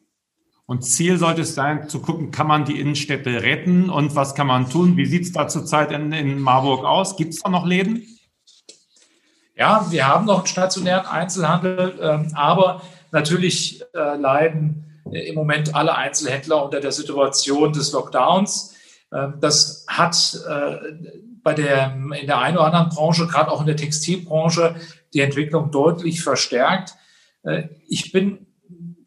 Und 0.66 0.84
Ziel 0.84 1.18
sollte 1.18 1.42
es 1.42 1.56
sein, 1.56 1.90
zu 1.90 2.02
gucken, 2.02 2.32
kann 2.32 2.48
man 2.48 2.64
die 2.64 2.80
Innenstädte 2.80 3.44
retten 3.44 3.90
und 3.90 4.16
was 4.16 4.34
kann 4.34 4.48
man 4.48 4.70
tun? 4.70 4.96
Wie 4.96 5.06
sieht 5.06 5.24
es 5.24 5.34
da 5.34 5.48
zurzeit 5.48 5.92
in, 5.92 6.14
in 6.14 6.40
Marburg 6.40 6.86
aus? 6.86 7.18
Gibt 7.18 7.34
es 7.34 7.42
da 7.42 7.50
noch 7.50 7.66
Läden? 7.66 8.08
Ja, 9.56 9.86
wir 9.92 10.08
haben 10.08 10.26
noch 10.26 10.40
einen 10.40 10.48
stationären 10.48 11.06
Einzelhandel, 11.06 12.00
ähm, 12.02 12.32
aber 12.34 12.82
natürlich 13.12 13.84
äh, 13.94 14.16
leiden 14.16 15.02
äh, 15.12 15.28
im 15.28 15.36
Moment 15.36 15.76
alle 15.76 15.96
Einzelhändler 15.96 16.64
unter 16.64 16.80
der 16.80 16.92
Situation 16.92 17.72
des 17.74 17.92
Lockdowns. 17.92 18.74
Ähm, 19.14 19.36
das 19.42 19.86
hat 19.88 20.40
äh, 20.48 20.78
bei 21.44 21.54
der, 21.54 21.94
in 21.94 22.26
der 22.26 22.40
einen 22.40 22.58
oder 22.58 22.68
anderen 22.68 22.90
Branche, 22.90 23.28
gerade 23.28 23.52
auch 23.52 23.60
in 23.60 23.68
der 23.68 23.76
Textilbranche, 23.76 24.76
die 25.14 25.20
Entwicklung 25.20 25.72
deutlich 25.72 26.24
verstärkt. 26.24 26.96
Ich 27.90 28.14
bin 28.14 28.48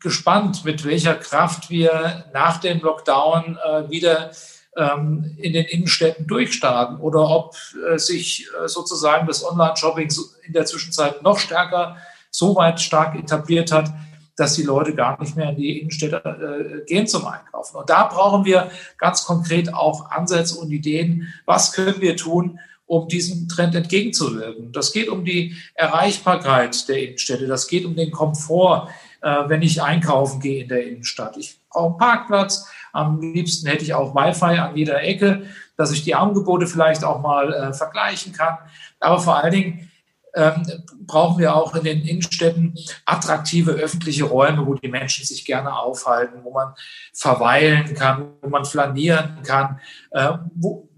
gespannt, 0.01 0.65
mit 0.65 0.85
welcher 0.85 1.15
Kraft 1.15 1.71
wir 1.71 2.27
nach 2.33 2.59
dem 2.59 2.81
Lockdown 2.81 3.59
äh, 3.65 3.91
wieder 3.91 4.31
ähm, 4.77 5.35
in 5.39 5.53
den 5.53 5.65
Innenstädten 5.65 6.27
durchstarten 6.27 6.99
oder 6.99 7.29
ob 7.29 7.57
sich 7.97 8.49
sozusagen 8.67 9.27
das 9.27 9.45
Online-Shopping 9.45 10.11
in 10.47 10.53
der 10.53 10.67
Zwischenzeit 10.67 11.23
noch 11.23 11.39
stärker 11.39 11.97
so 12.31 12.55
weit 12.57 12.81
stark 12.81 13.17
etabliert 13.19 13.73
hat, 13.73 13.91
dass 14.37 14.55
die 14.55 14.63
Leute 14.63 14.95
gar 14.95 15.19
nicht 15.21 15.37
mehr 15.37 15.51
in 15.51 15.57
die 15.57 15.81
Innenstädte 15.81 16.17
äh, 16.17 16.85
gehen 16.85 17.07
zum 17.07 17.27
Einkaufen. 17.27 17.77
Und 17.77 17.89
da 17.89 18.05
brauchen 18.05 18.45
wir 18.45 18.71
ganz 18.99 19.25
konkret 19.25 19.73
auch 19.73 20.11
Ansätze 20.11 20.59
und 20.59 20.71
Ideen. 20.71 21.33
Was 21.47 21.73
können 21.73 22.01
wir 22.01 22.17
tun, 22.17 22.59
um 22.85 23.09
diesem 23.09 23.49
Trend 23.49 23.75
entgegenzuwirken? 23.75 24.73
Das 24.73 24.93
geht 24.93 25.09
um 25.09 25.25
die 25.25 25.57
Erreichbarkeit 25.75 26.89
der 26.89 27.03
Innenstädte. 27.03 27.47
Das 27.47 27.67
geht 27.67 27.87
um 27.87 27.97
den 27.97 28.11
Komfort, 28.11 28.89
äh, 29.27 29.49
wenn 29.49 29.63
ich 29.63 29.83
einkaufen 29.83 30.39
gehe 30.39 30.63
in 30.63 30.69
der 30.69 30.87
Innenstadt. 30.87 31.37
Ich 31.37 31.61
brauche 31.69 31.89
einen 31.89 31.99
Parkplatz. 31.99 32.71
Am 32.93 33.21
liebsten 33.21 33.69
hätte 33.69 33.83
ich 33.83 33.93
auch 33.93 34.15
Wi-Fi 34.15 34.59
an 34.59 34.77
jeder 34.77 35.03
Ecke, 35.03 35.47
dass 35.77 35.91
ich 35.91 36.05
die 36.05 36.15
Angebote 36.15 36.69
vielleicht 36.69 37.03
auch 37.03 37.21
mal 37.21 37.53
äh, 37.53 37.73
vergleichen 37.73 38.33
kann. 38.33 38.57
Aber 39.01 39.19
vor 39.19 39.43
allen 39.43 39.53
Dingen 39.53 39.91
ähm, 40.35 40.63
brauchen 41.01 41.39
wir 41.39 41.57
auch 41.57 41.75
in 41.75 41.83
den 41.83 42.03
Innenstädten 42.03 42.79
attraktive 43.05 43.73
öffentliche 43.73 44.25
Räume, 44.25 44.65
wo 44.65 44.75
die 44.75 44.89
Menschen 44.89 45.25
sich 45.25 45.45
gerne 45.45 45.77
aufhalten, 45.77 46.45
wo 46.45 46.53
man 46.53 46.75
verweilen 47.13 47.95
kann, 47.95 48.29
wo 48.43 48.49
man 48.49 48.65
flanieren 48.65 49.43
kann, 49.43 49.81
äh, 50.13 50.35
wo, 50.55 50.89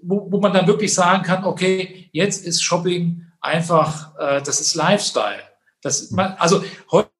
wo, 0.00 0.30
wo 0.30 0.40
man 0.40 0.52
dann 0.52 0.68
wirklich 0.68 0.94
sagen 0.94 1.24
kann, 1.24 1.44
okay, 1.44 2.08
jetzt 2.12 2.46
ist 2.46 2.62
Shopping 2.62 3.26
einfach, 3.40 4.16
äh, 4.18 4.42
das 4.42 4.60
ist 4.60 4.76
Lifestyle. 4.76 5.42
Das, 5.82 6.10
man, 6.12 6.34
also 6.38 6.62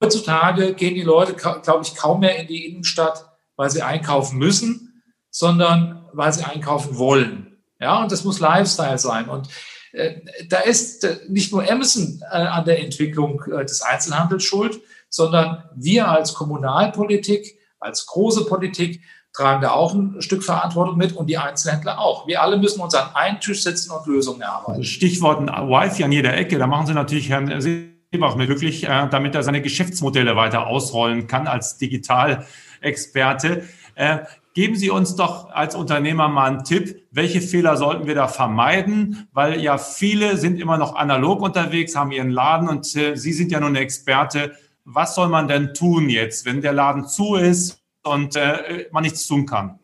heutzutage 0.05 0.75
gehen 0.75 0.95
die 0.95 1.03
Leute, 1.03 1.35
glaube 1.35 1.83
ich, 1.83 1.95
kaum 1.95 2.21
mehr 2.21 2.39
in 2.39 2.47
die 2.47 2.67
Innenstadt, 2.67 3.25
weil 3.57 3.71
sie 3.71 3.83
einkaufen 3.83 4.39
müssen, 4.39 5.03
sondern 5.31 6.05
weil 6.13 6.33
sie 6.33 6.45
einkaufen 6.45 6.99
wollen. 6.99 7.57
Ja, 7.81 8.03
und 8.03 8.13
das 8.13 8.25
muss 8.25 8.41
Lifestyle 8.41 8.99
sein. 8.99 9.29
Und 9.29 9.49
äh, 9.93 10.21
da 10.49 10.59
ist 10.61 11.05
äh, 11.05 11.19
nicht 11.29 11.53
nur 11.53 11.69
Amazon 11.69 12.23
äh, 12.31 12.37
an 12.37 12.65
der 12.65 12.81
Entwicklung 12.81 13.43
des 13.63 13.83
Einzelhandels 13.83 14.45
schuld, 14.45 14.81
sondern 15.09 15.65
wir 15.75 16.09
als 16.09 16.35
Kommunalpolitik, 16.35 17.59
als 17.79 18.07
große 18.07 18.47
Politik 18.47 19.03
tragen 19.33 19.63
da 19.63 19.73
auch 19.73 19.95
ein 19.95 20.23
Stück 20.23 20.45
Verantwortung 20.45 20.97
mit 20.97 21.13
und 21.13 21.27
die 21.27 21.39
Einzelhändler 21.39 21.99
auch. 21.99 22.29
Wir 22.29 22.41
alle 22.41 22.57
müssen 22.57 22.81
uns 22.81 22.95
an 22.95 23.15
einen 23.15 23.41
Tisch 23.41 23.63
setzen 23.65 23.91
und 23.91 24.07
Lösungen 24.07 24.41
erarbeiten. 24.41 24.79
Also 24.79 24.83
Stichwort 24.85 25.41
Wi-Fi 25.41 26.05
an 26.05 26.13
jeder 26.13 26.37
Ecke, 26.37 26.59
da 26.59 26.69
machen 26.69 26.87
Sie 26.87 26.95
natürlich 26.95 27.29
Herrn 27.29 27.49
Seebach 28.15 28.37
mit 28.37 28.47
glücklich, 28.47 28.83
damit 28.83 29.35
er 29.35 29.43
seine 29.43 29.61
Geschäftsmodelle 29.61 30.37
weiter 30.37 30.69
ausrollen 30.69 31.27
kann 31.27 31.49
als 31.49 31.79
Digitalexperte. 31.79 33.65
Geben 34.55 34.77
Sie 34.77 34.89
uns 34.89 35.17
doch 35.17 35.51
als 35.51 35.75
Unternehmer 35.75 36.29
mal 36.29 36.49
einen 36.49 36.63
Tipp, 36.63 37.03
welche 37.11 37.41
Fehler 37.41 37.77
sollten 37.77 38.07
wir 38.07 38.15
da 38.15 38.29
vermeiden, 38.29 39.27
weil 39.33 39.61
ja 39.61 39.79
viele 39.79 40.37
sind 40.37 40.61
immer 40.61 40.77
noch 40.77 40.95
analog 40.95 41.43
unterwegs, 41.43 41.97
haben 41.97 42.13
ihren 42.13 42.31
Laden 42.31 42.69
und 42.69 42.95
äh, 42.95 43.17
Sie 43.17 43.33
sind 43.33 43.51
ja 43.51 43.59
nun 43.59 43.75
Experte. 43.75 44.53
Was 44.85 45.17
soll 45.17 45.29
man 45.29 45.49
denn 45.49 45.75
tun 45.75 46.09
jetzt, 46.09 46.47
wenn 46.47 46.61
der 46.61 46.73
Laden 46.73 47.09
zu 47.09 47.35
ist 47.35 47.83
und 48.05 48.37
äh, 48.37 48.87
man 48.93 49.03
nichts 49.03 49.27
tun 49.27 49.45
kann? 49.45 49.81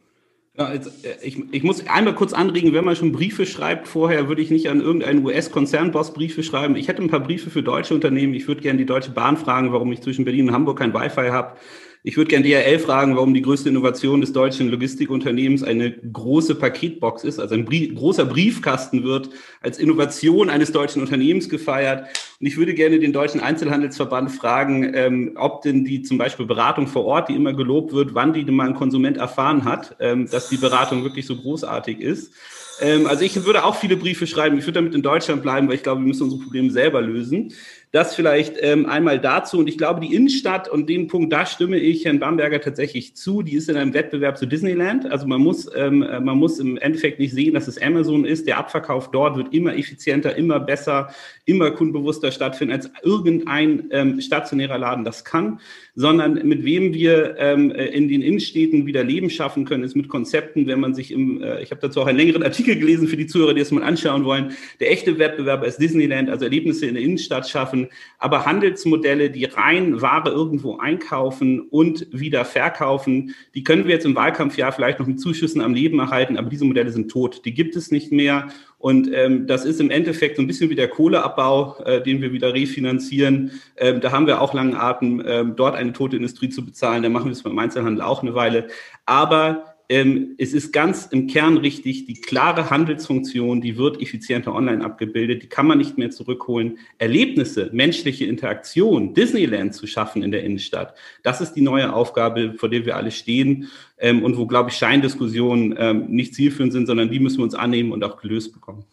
Ja, 0.61 0.75
jetzt, 0.75 1.07
äh, 1.07 1.17
ich, 1.23 1.43
ich, 1.53 1.63
muss 1.63 1.87
einmal 1.87 2.15
kurz 2.15 2.35
anregen, 2.35 2.75
wenn 2.75 2.85
man 2.85 2.95
schon 2.95 3.13
Briefe 3.13 3.47
schreibt 3.47 3.89
vorher, 3.89 4.29
würde 4.29 4.43
ich 4.43 4.51
nicht 4.51 4.69
an 4.69 4.83
irgendeinen 4.83 5.25
US-Konzernboss 5.25 6.13
Briefe 6.13 6.43
schreiben. 6.43 6.77
Ich 6.77 6.87
hätte 6.87 7.01
ein 7.01 7.09
paar 7.09 7.21
Briefe 7.21 7.49
für 7.49 7.63
deutsche 7.63 7.95
Unternehmen. 7.95 8.35
Ich 8.35 8.47
würde 8.47 8.61
gerne 8.61 8.77
die 8.79 8.85
Deutsche 8.85 9.11
Bahn 9.11 9.39
fragen, 9.39 9.73
warum 9.73 9.91
ich 9.91 10.03
zwischen 10.03 10.27
Berlin 10.27 10.49
und 10.49 10.55
Hamburg 10.55 10.79
kein 10.79 10.93
Wi-Fi 10.93 11.31
habe. 11.31 11.57
Ich 12.03 12.17
würde 12.17 12.31
gerne 12.31 12.49
DHL 12.49 12.79
fragen, 12.79 13.15
warum 13.15 13.35
die 13.35 13.43
größte 13.43 13.69
Innovation 13.69 14.23
des 14.23 14.33
deutschen 14.33 14.71
Logistikunternehmens 14.71 15.63
eine 15.63 15.93
große 15.93 16.55
Paketbox 16.55 17.25
ist, 17.25 17.39
also 17.39 17.55
ein 17.55 17.67
Brief, 17.67 17.95
großer 17.95 18.25
Briefkasten 18.25 19.05
wird 19.05 19.29
als 19.61 19.79
Innovation 19.79 20.49
eines 20.49 20.73
deutschen 20.73 21.03
Unternehmens 21.03 21.51
gefeiert. 21.51 22.09
Und 22.41 22.47
ich 22.47 22.57
würde 22.57 22.73
gerne 22.73 23.01
den 23.01 23.13
Deutschen 23.13 23.41
Einzelhandelsverband 23.41 24.31
fragen, 24.31 24.95
ähm, 24.95 25.33
ob 25.37 25.61
denn 25.61 25.85
die 25.85 26.01
zum 26.01 26.17
Beispiel 26.17 26.47
Beratung 26.47 26.87
vor 26.87 27.05
Ort, 27.05 27.29
die 27.29 27.35
immer 27.35 27.53
gelobt 27.53 27.93
wird, 27.93 28.15
wann 28.15 28.33
die 28.33 28.45
denn 28.45 28.55
mal 28.55 28.69
ein 28.69 28.75
Konsument 28.75 29.19
erfahren 29.19 29.65
hat, 29.65 29.97
ähm, 30.01 30.27
dass 30.31 30.49
die 30.49 30.57
Beratung 30.57 31.05
wirklich 31.05 31.27
so 31.27 31.37
großartig 31.37 32.01
ist. 32.01 32.33
Ähm, 32.81 33.07
also 33.07 33.25
ich 33.25 33.45
würde 33.45 33.65
auch 33.65 33.77
viele 33.77 33.97
Briefe 33.97 34.27
schreiben. 34.27 34.59
Ich 34.59 34.65
würde 34.65 34.81
damit 34.81 34.95
in 34.95 35.03
Deutschland 35.03 35.43
bleiben, 35.43 35.69
weil 35.69 35.75
ich 35.75 35.83
glaube, 35.83 36.01
wir 36.01 36.07
müssen 36.07 36.25
unsere 36.25 36.43
Probleme 36.43 36.71
selber 36.71 37.03
lösen. 37.03 37.53
Das 37.93 38.15
vielleicht 38.15 38.55
ähm, 38.61 38.87
einmal 38.87 39.19
dazu. 39.19 39.59
Und 39.59 39.69
ich 39.69 39.77
glaube, 39.77 40.01
die 40.01 40.15
Innenstadt 40.15 40.69
und 40.69 40.89
den 40.89 41.09
Punkt, 41.09 41.33
da 41.33 41.45
stimme 41.45 41.77
ich 41.77 42.05
Herrn 42.05 42.21
Bamberger 42.21 42.61
tatsächlich 42.61 43.17
zu. 43.17 43.43
Die 43.43 43.55
ist 43.55 43.69
in 43.69 43.77
einem 43.77 43.95
Wettbewerb 43.95 44.39
zu 44.39 44.47
Disneyland. 44.47 45.11
Also 45.11 45.27
man 45.27 45.41
muss, 45.41 45.69
ähm, 45.75 46.03
äh, 46.03 46.21
man 46.21 46.39
muss 46.39 46.61
im 46.61 46.77
Endeffekt 46.77 47.19
nicht 47.19 47.35
sehen, 47.35 47.55
dass 47.55 47.67
es 47.67 47.83
Amazon 47.83 48.25
ist. 48.25 48.47
Der 48.47 48.59
Abverkauf 48.59 49.11
dort 49.11 49.37
wird 49.37 49.53
immer 49.53 49.77
effizienter, 49.77 50.37
immer 50.37 50.61
besser, 50.61 51.13
immer 51.47 51.73
kundenbewusster 51.73 52.31
stattfinden, 52.31 52.75
als 52.75 52.89
irgendein 53.03 53.89
ähm, 53.91 54.21
stationärer 54.21 54.79
Laden 54.79 55.05
das 55.05 55.25
kann 55.25 55.59
sondern 56.01 56.35
mit 56.47 56.65
wem 56.65 56.95
wir 56.95 57.37
ähm, 57.39 57.71
äh, 57.71 57.87
in 57.87 58.09
den 58.09 58.23
Innenstädten 58.23 58.87
wieder 58.87 59.05
Leben 59.05 59.29
schaffen 59.29 59.65
können, 59.65 59.85
ist 59.85 59.97
mit 59.97 60.09
Konzepten, 60.09 60.67
wenn 60.67 60.81
man 60.81 60.95
sich 60.95 61.11
im, 61.11 61.43
äh, 61.43 61.63
ich 61.63 61.71
habe 61.71 61.81
dazu 61.81 62.01
auch 62.01 62.07
einen 62.07 62.19
längeren 62.19 62.43
Artikel 62.43 62.79
gelesen 62.79 63.09
für 63.09 63.17
die 63.17 63.27
Zuhörer, 63.27 63.55
die 63.55 63.61
es 63.61 63.71
mal 63.71 63.83
anschauen 63.83 64.25
wollen. 64.25 64.53
Der 64.81 64.91
echte 64.91 65.19
Wettbewerber 65.19 65.67
ist 65.67 65.79
Disneyland, 65.79 66.31
also 66.31 66.45
Erlebnisse 66.45 66.87
in 66.87 66.95
der 66.95 67.03
Innenstadt 67.03 67.49
schaffen, 67.49 67.80
aber 68.19 68.47
Handelsmodelle, 68.47 69.31
die 69.31 69.45
rein 69.45 70.03
Ware 70.03 70.31
irgendwo 70.31 70.79
einkaufen 70.79 71.61
und 71.61 72.07
wieder 72.13 72.45
verkaufen, 72.45 73.35
die 73.55 73.65
können 73.65 73.85
wir 73.85 73.95
jetzt 73.95 74.07
im 74.07 74.15
Wahlkampfjahr 74.15 74.73
vielleicht 74.73 74.99
noch 74.99 75.07
mit 75.07 75.21
Zuschüssen 75.21 75.61
am 75.61 75.75
Leben 75.75 75.99
erhalten, 75.99 76.37
aber 76.37 76.51
diese 76.51 76.65
Modelle 76.65 76.91
sind 76.91 77.11
tot. 77.11 77.45
Die 77.45 77.55
gibt 77.55 77.77
es 77.77 77.91
nicht 77.91 78.13
mehr. 78.13 78.49
Und 78.79 79.11
ähm, 79.13 79.47
das 79.47 79.67
ist 79.67 79.79
im 79.79 79.91
Endeffekt 79.91 80.37
so 80.37 80.43
ein 80.43 80.47
bisschen 80.47 80.71
wie 80.71 80.75
der 80.75 80.89
Kohleabbau, 80.89 81.77
äh, 81.85 82.03
den 82.03 82.23
wir 82.23 82.33
wieder 82.33 82.55
refinanzieren. 82.55 83.51
Ähm, 83.77 84.01
da 84.01 84.11
haben 84.11 84.27
wir 84.27 84.41
auch 84.41 84.55
langen 84.55 84.75
Atem, 84.75 85.23
ähm, 85.27 85.55
dort 85.55 85.77
eine 85.77 85.93
tote 85.93 86.17
Industrie 86.17 86.49
zu 86.49 86.65
bezahlen. 86.65 87.03
Da 87.03 87.11
machen 87.11 87.27
wir 87.27 87.33
es 87.33 87.43
beim 87.43 87.59
Einzelhandel 87.59 88.03
auch 88.03 88.23
eine 88.23 88.35
Weile. 88.35 88.69
Aber 89.05 89.70
ähm, 89.91 90.37
es 90.39 90.55
ist 90.55 90.73
ganz 90.73 91.07
im 91.07 91.27
Kern 91.27 91.57
richtig, 91.57 92.07
die 92.07 92.15
klare 92.15 92.71
Handelsfunktion, 92.71 93.61
die 93.61 93.77
wird 93.77 94.01
effizienter 94.01 94.55
online 94.55 94.85
abgebildet, 94.85 95.43
die 95.43 95.49
kann 95.49 95.67
man 95.67 95.79
nicht 95.79 95.99
mehr 95.99 96.11
zurückholen. 96.11 96.79
Erlebnisse, 96.99 97.71
menschliche 97.73 98.25
Interaktion, 98.25 99.15
Disneyland 99.15 99.75
zu 99.75 99.89
schaffen 99.89 100.23
in 100.23 100.31
der 100.31 100.45
Innenstadt, 100.45 100.95
das 101.25 101.41
ist 101.41 101.55
die 101.55 101.61
neue 101.61 101.93
Aufgabe, 101.93 102.55
vor 102.57 102.69
der 102.69 102.87
wir 102.87 102.97
alle 102.97 103.11
stehen 103.11 103.69
ähm, 103.99 104.23
und 104.23 104.39
wo, 104.39 104.47
glaube 104.47 104.71
ich, 104.71 104.77
Scheindiskussionen 104.77 105.75
ähm, 105.77 106.07
nicht 106.07 106.37
zielführend 106.37 106.73
sind, 106.73 106.87
sondern 106.87 107.11
die 107.11 107.19
müssen 107.19 107.39
wir 107.39 107.45
uns 107.45 107.57
annehmen 107.57 107.91
und 107.91 108.05
auch 108.05 108.17
gelöst 108.17 108.53
bekommen. 108.53 108.85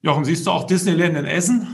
Jochen, 0.00 0.24
siehst 0.24 0.46
du 0.46 0.52
auch 0.52 0.66
Disneyland 0.66 1.18
in 1.18 1.26
Essen? 1.26 1.66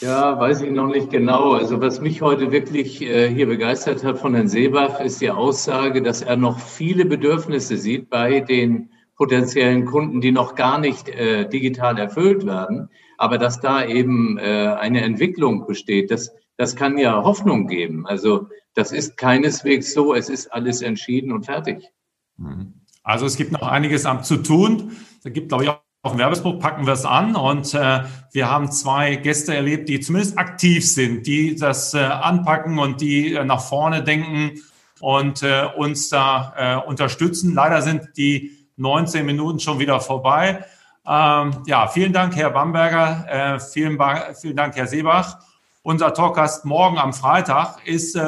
Ja, 0.00 0.38
weiß 0.38 0.60
ich 0.60 0.70
noch 0.70 0.88
nicht 0.88 1.10
genau. 1.10 1.52
Also 1.52 1.80
was 1.80 2.00
mich 2.00 2.20
heute 2.20 2.52
wirklich 2.52 3.00
äh, 3.00 3.28
hier 3.28 3.46
begeistert 3.46 4.04
hat 4.04 4.18
von 4.18 4.34
Herrn 4.34 4.48
Seebach, 4.48 5.00
ist 5.00 5.20
die 5.22 5.30
Aussage, 5.30 6.02
dass 6.02 6.20
er 6.20 6.36
noch 6.36 6.58
viele 6.58 7.06
Bedürfnisse 7.06 7.78
sieht 7.78 8.10
bei 8.10 8.40
den 8.40 8.90
potenziellen 9.16 9.86
Kunden, 9.86 10.20
die 10.20 10.32
noch 10.32 10.54
gar 10.54 10.78
nicht 10.78 11.08
äh, 11.08 11.48
digital 11.48 11.98
erfüllt 11.98 12.44
werden, 12.44 12.90
aber 13.16 13.38
dass 13.38 13.60
da 13.60 13.84
eben 13.84 14.36
äh, 14.38 14.76
eine 14.78 15.00
Entwicklung 15.00 15.66
besteht, 15.66 16.10
das, 16.10 16.34
das 16.58 16.76
kann 16.76 16.98
ja 16.98 17.22
Hoffnung 17.24 17.66
geben. 17.66 18.06
Also 18.06 18.48
das 18.74 18.92
ist 18.92 19.16
keineswegs 19.16 19.94
so, 19.94 20.14
es 20.14 20.28
ist 20.28 20.52
alles 20.52 20.82
entschieden 20.82 21.32
und 21.32 21.46
fertig. 21.46 21.90
Mhm. 22.36 22.74
Also 23.02 23.24
es 23.24 23.36
gibt 23.36 23.52
noch 23.52 23.62
einiges 23.62 24.06
zu 24.22 24.36
tun. 24.36 24.92
Da 25.22 25.30
gibt, 25.30 25.48
glaube 25.48 25.64
ich, 25.64 25.70
auch 25.70 25.85
auf 26.06 26.12
dem 26.12 26.20
Werbespruch 26.20 26.60
packen 26.60 26.86
wir 26.86 26.92
es 26.92 27.04
an 27.04 27.34
und 27.34 27.74
äh, 27.74 28.04
wir 28.30 28.48
haben 28.48 28.70
zwei 28.70 29.16
Gäste 29.16 29.56
erlebt, 29.56 29.88
die 29.88 29.98
zumindest 29.98 30.38
aktiv 30.38 30.88
sind, 30.88 31.26
die 31.26 31.56
das 31.56 31.94
äh, 31.94 31.98
anpacken 31.98 32.78
und 32.78 33.00
die 33.00 33.34
äh, 33.34 33.44
nach 33.44 33.60
vorne 33.60 34.04
denken 34.04 34.52
und 35.00 35.42
äh, 35.42 35.66
uns 35.76 36.08
da 36.08 36.54
äh, 36.56 36.86
unterstützen. 36.88 37.54
Leider 37.54 37.82
sind 37.82 38.10
die 38.16 38.52
19 38.76 39.26
Minuten 39.26 39.58
schon 39.58 39.80
wieder 39.80 40.00
vorbei. 40.00 40.64
Ähm, 41.04 41.64
ja, 41.66 41.88
vielen 41.88 42.12
Dank, 42.12 42.36
Herr 42.36 42.50
Bamberger, 42.50 43.26
äh, 43.28 43.58
vielen, 43.58 43.98
vielen 44.40 44.56
Dank, 44.56 44.76
Herr 44.76 44.86
Seebach. 44.86 45.40
Unser 45.82 46.14
Talkgast 46.14 46.64
morgen 46.64 46.98
am 46.98 47.12
Freitag 47.12 47.84
ist 47.84 48.18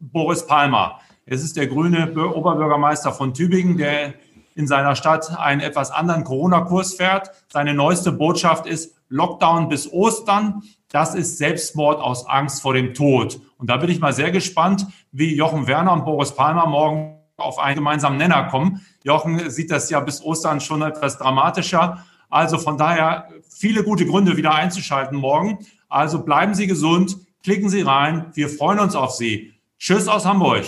Boris 0.00 0.46
Palmer. 0.46 0.98
Es 1.24 1.42
ist 1.42 1.56
der 1.56 1.66
grüne 1.66 2.12
Oberbürgermeister 2.14 3.12
von 3.12 3.32
Tübingen, 3.32 3.76
der 3.76 4.14
in 4.54 4.66
seiner 4.66 4.94
Stadt 4.94 5.38
einen 5.38 5.60
etwas 5.60 5.90
anderen 5.90 6.24
Corona-Kurs 6.24 6.94
fährt. 6.94 7.30
Seine 7.48 7.74
neueste 7.74 8.12
Botschaft 8.12 8.66
ist 8.66 8.96
Lockdown 9.08 9.68
bis 9.68 9.92
Ostern. 9.92 10.62
Das 10.88 11.14
ist 11.14 11.38
Selbstmord 11.38 12.00
aus 12.00 12.26
Angst 12.26 12.62
vor 12.62 12.74
dem 12.74 12.94
Tod. 12.94 13.40
Und 13.58 13.70
da 13.70 13.76
bin 13.76 13.90
ich 13.90 14.00
mal 14.00 14.12
sehr 14.12 14.30
gespannt, 14.30 14.86
wie 15.10 15.34
Jochen 15.34 15.66
Werner 15.66 15.92
und 15.92 16.04
Boris 16.04 16.34
Palmer 16.34 16.66
morgen 16.66 17.18
auf 17.36 17.58
einen 17.58 17.76
gemeinsamen 17.76 18.18
Nenner 18.18 18.44
kommen. 18.44 18.84
Jochen 19.02 19.50
sieht 19.50 19.70
das 19.70 19.90
ja 19.90 20.00
bis 20.00 20.22
Ostern 20.22 20.60
schon 20.60 20.82
etwas 20.82 21.18
dramatischer. 21.18 22.04
Also 22.28 22.58
von 22.58 22.78
daher 22.78 23.28
viele 23.48 23.84
gute 23.84 24.06
Gründe, 24.06 24.36
wieder 24.36 24.54
einzuschalten 24.54 25.18
morgen. 25.18 25.58
Also 25.88 26.24
bleiben 26.24 26.54
Sie 26.54 26.66
gesund, 26.66 27.16
klicken 27.42 27.68
Sie 27.68 27.82
rein. 27.82 28.26
Wir 28.34 28.48
freuen 28.48 28.78
uns 28.78 28.94
auf 28.94 29.12
Sie. 29.12 29.52
Tschüss 29.78 30.08
aus 30.08 30.24
Hamburg. 30.24 30.64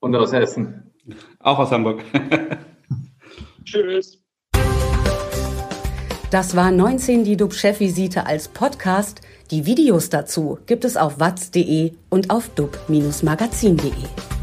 Und 0.00 0.14
aus 0.14 0.32
Hessen. 0.32 0.92
Auch 1.38 1.58
aus 1.58 1.70
Hamburg. 1.70 2.02
Tschüss. 3.66 4.22
Das 6.30 6.56
war 6.56 6.70
19 6.70 7.24
die 7.24 7.36
DUB-Chefvisite 7.36 8.26
als 8.26 8.48
Podcast. 8.48 9.20
Die 9.50 9.64
Videos 9.64 10.08
dazu 10.10 10.58
gibt 10.66 10.84
es 10.84 10.96
auf 10.96 11.20
watz.de 11.20 11.92
und 12.10 12.30
auf 12.30 12.48
dub-magazin.de. 12.48 14.35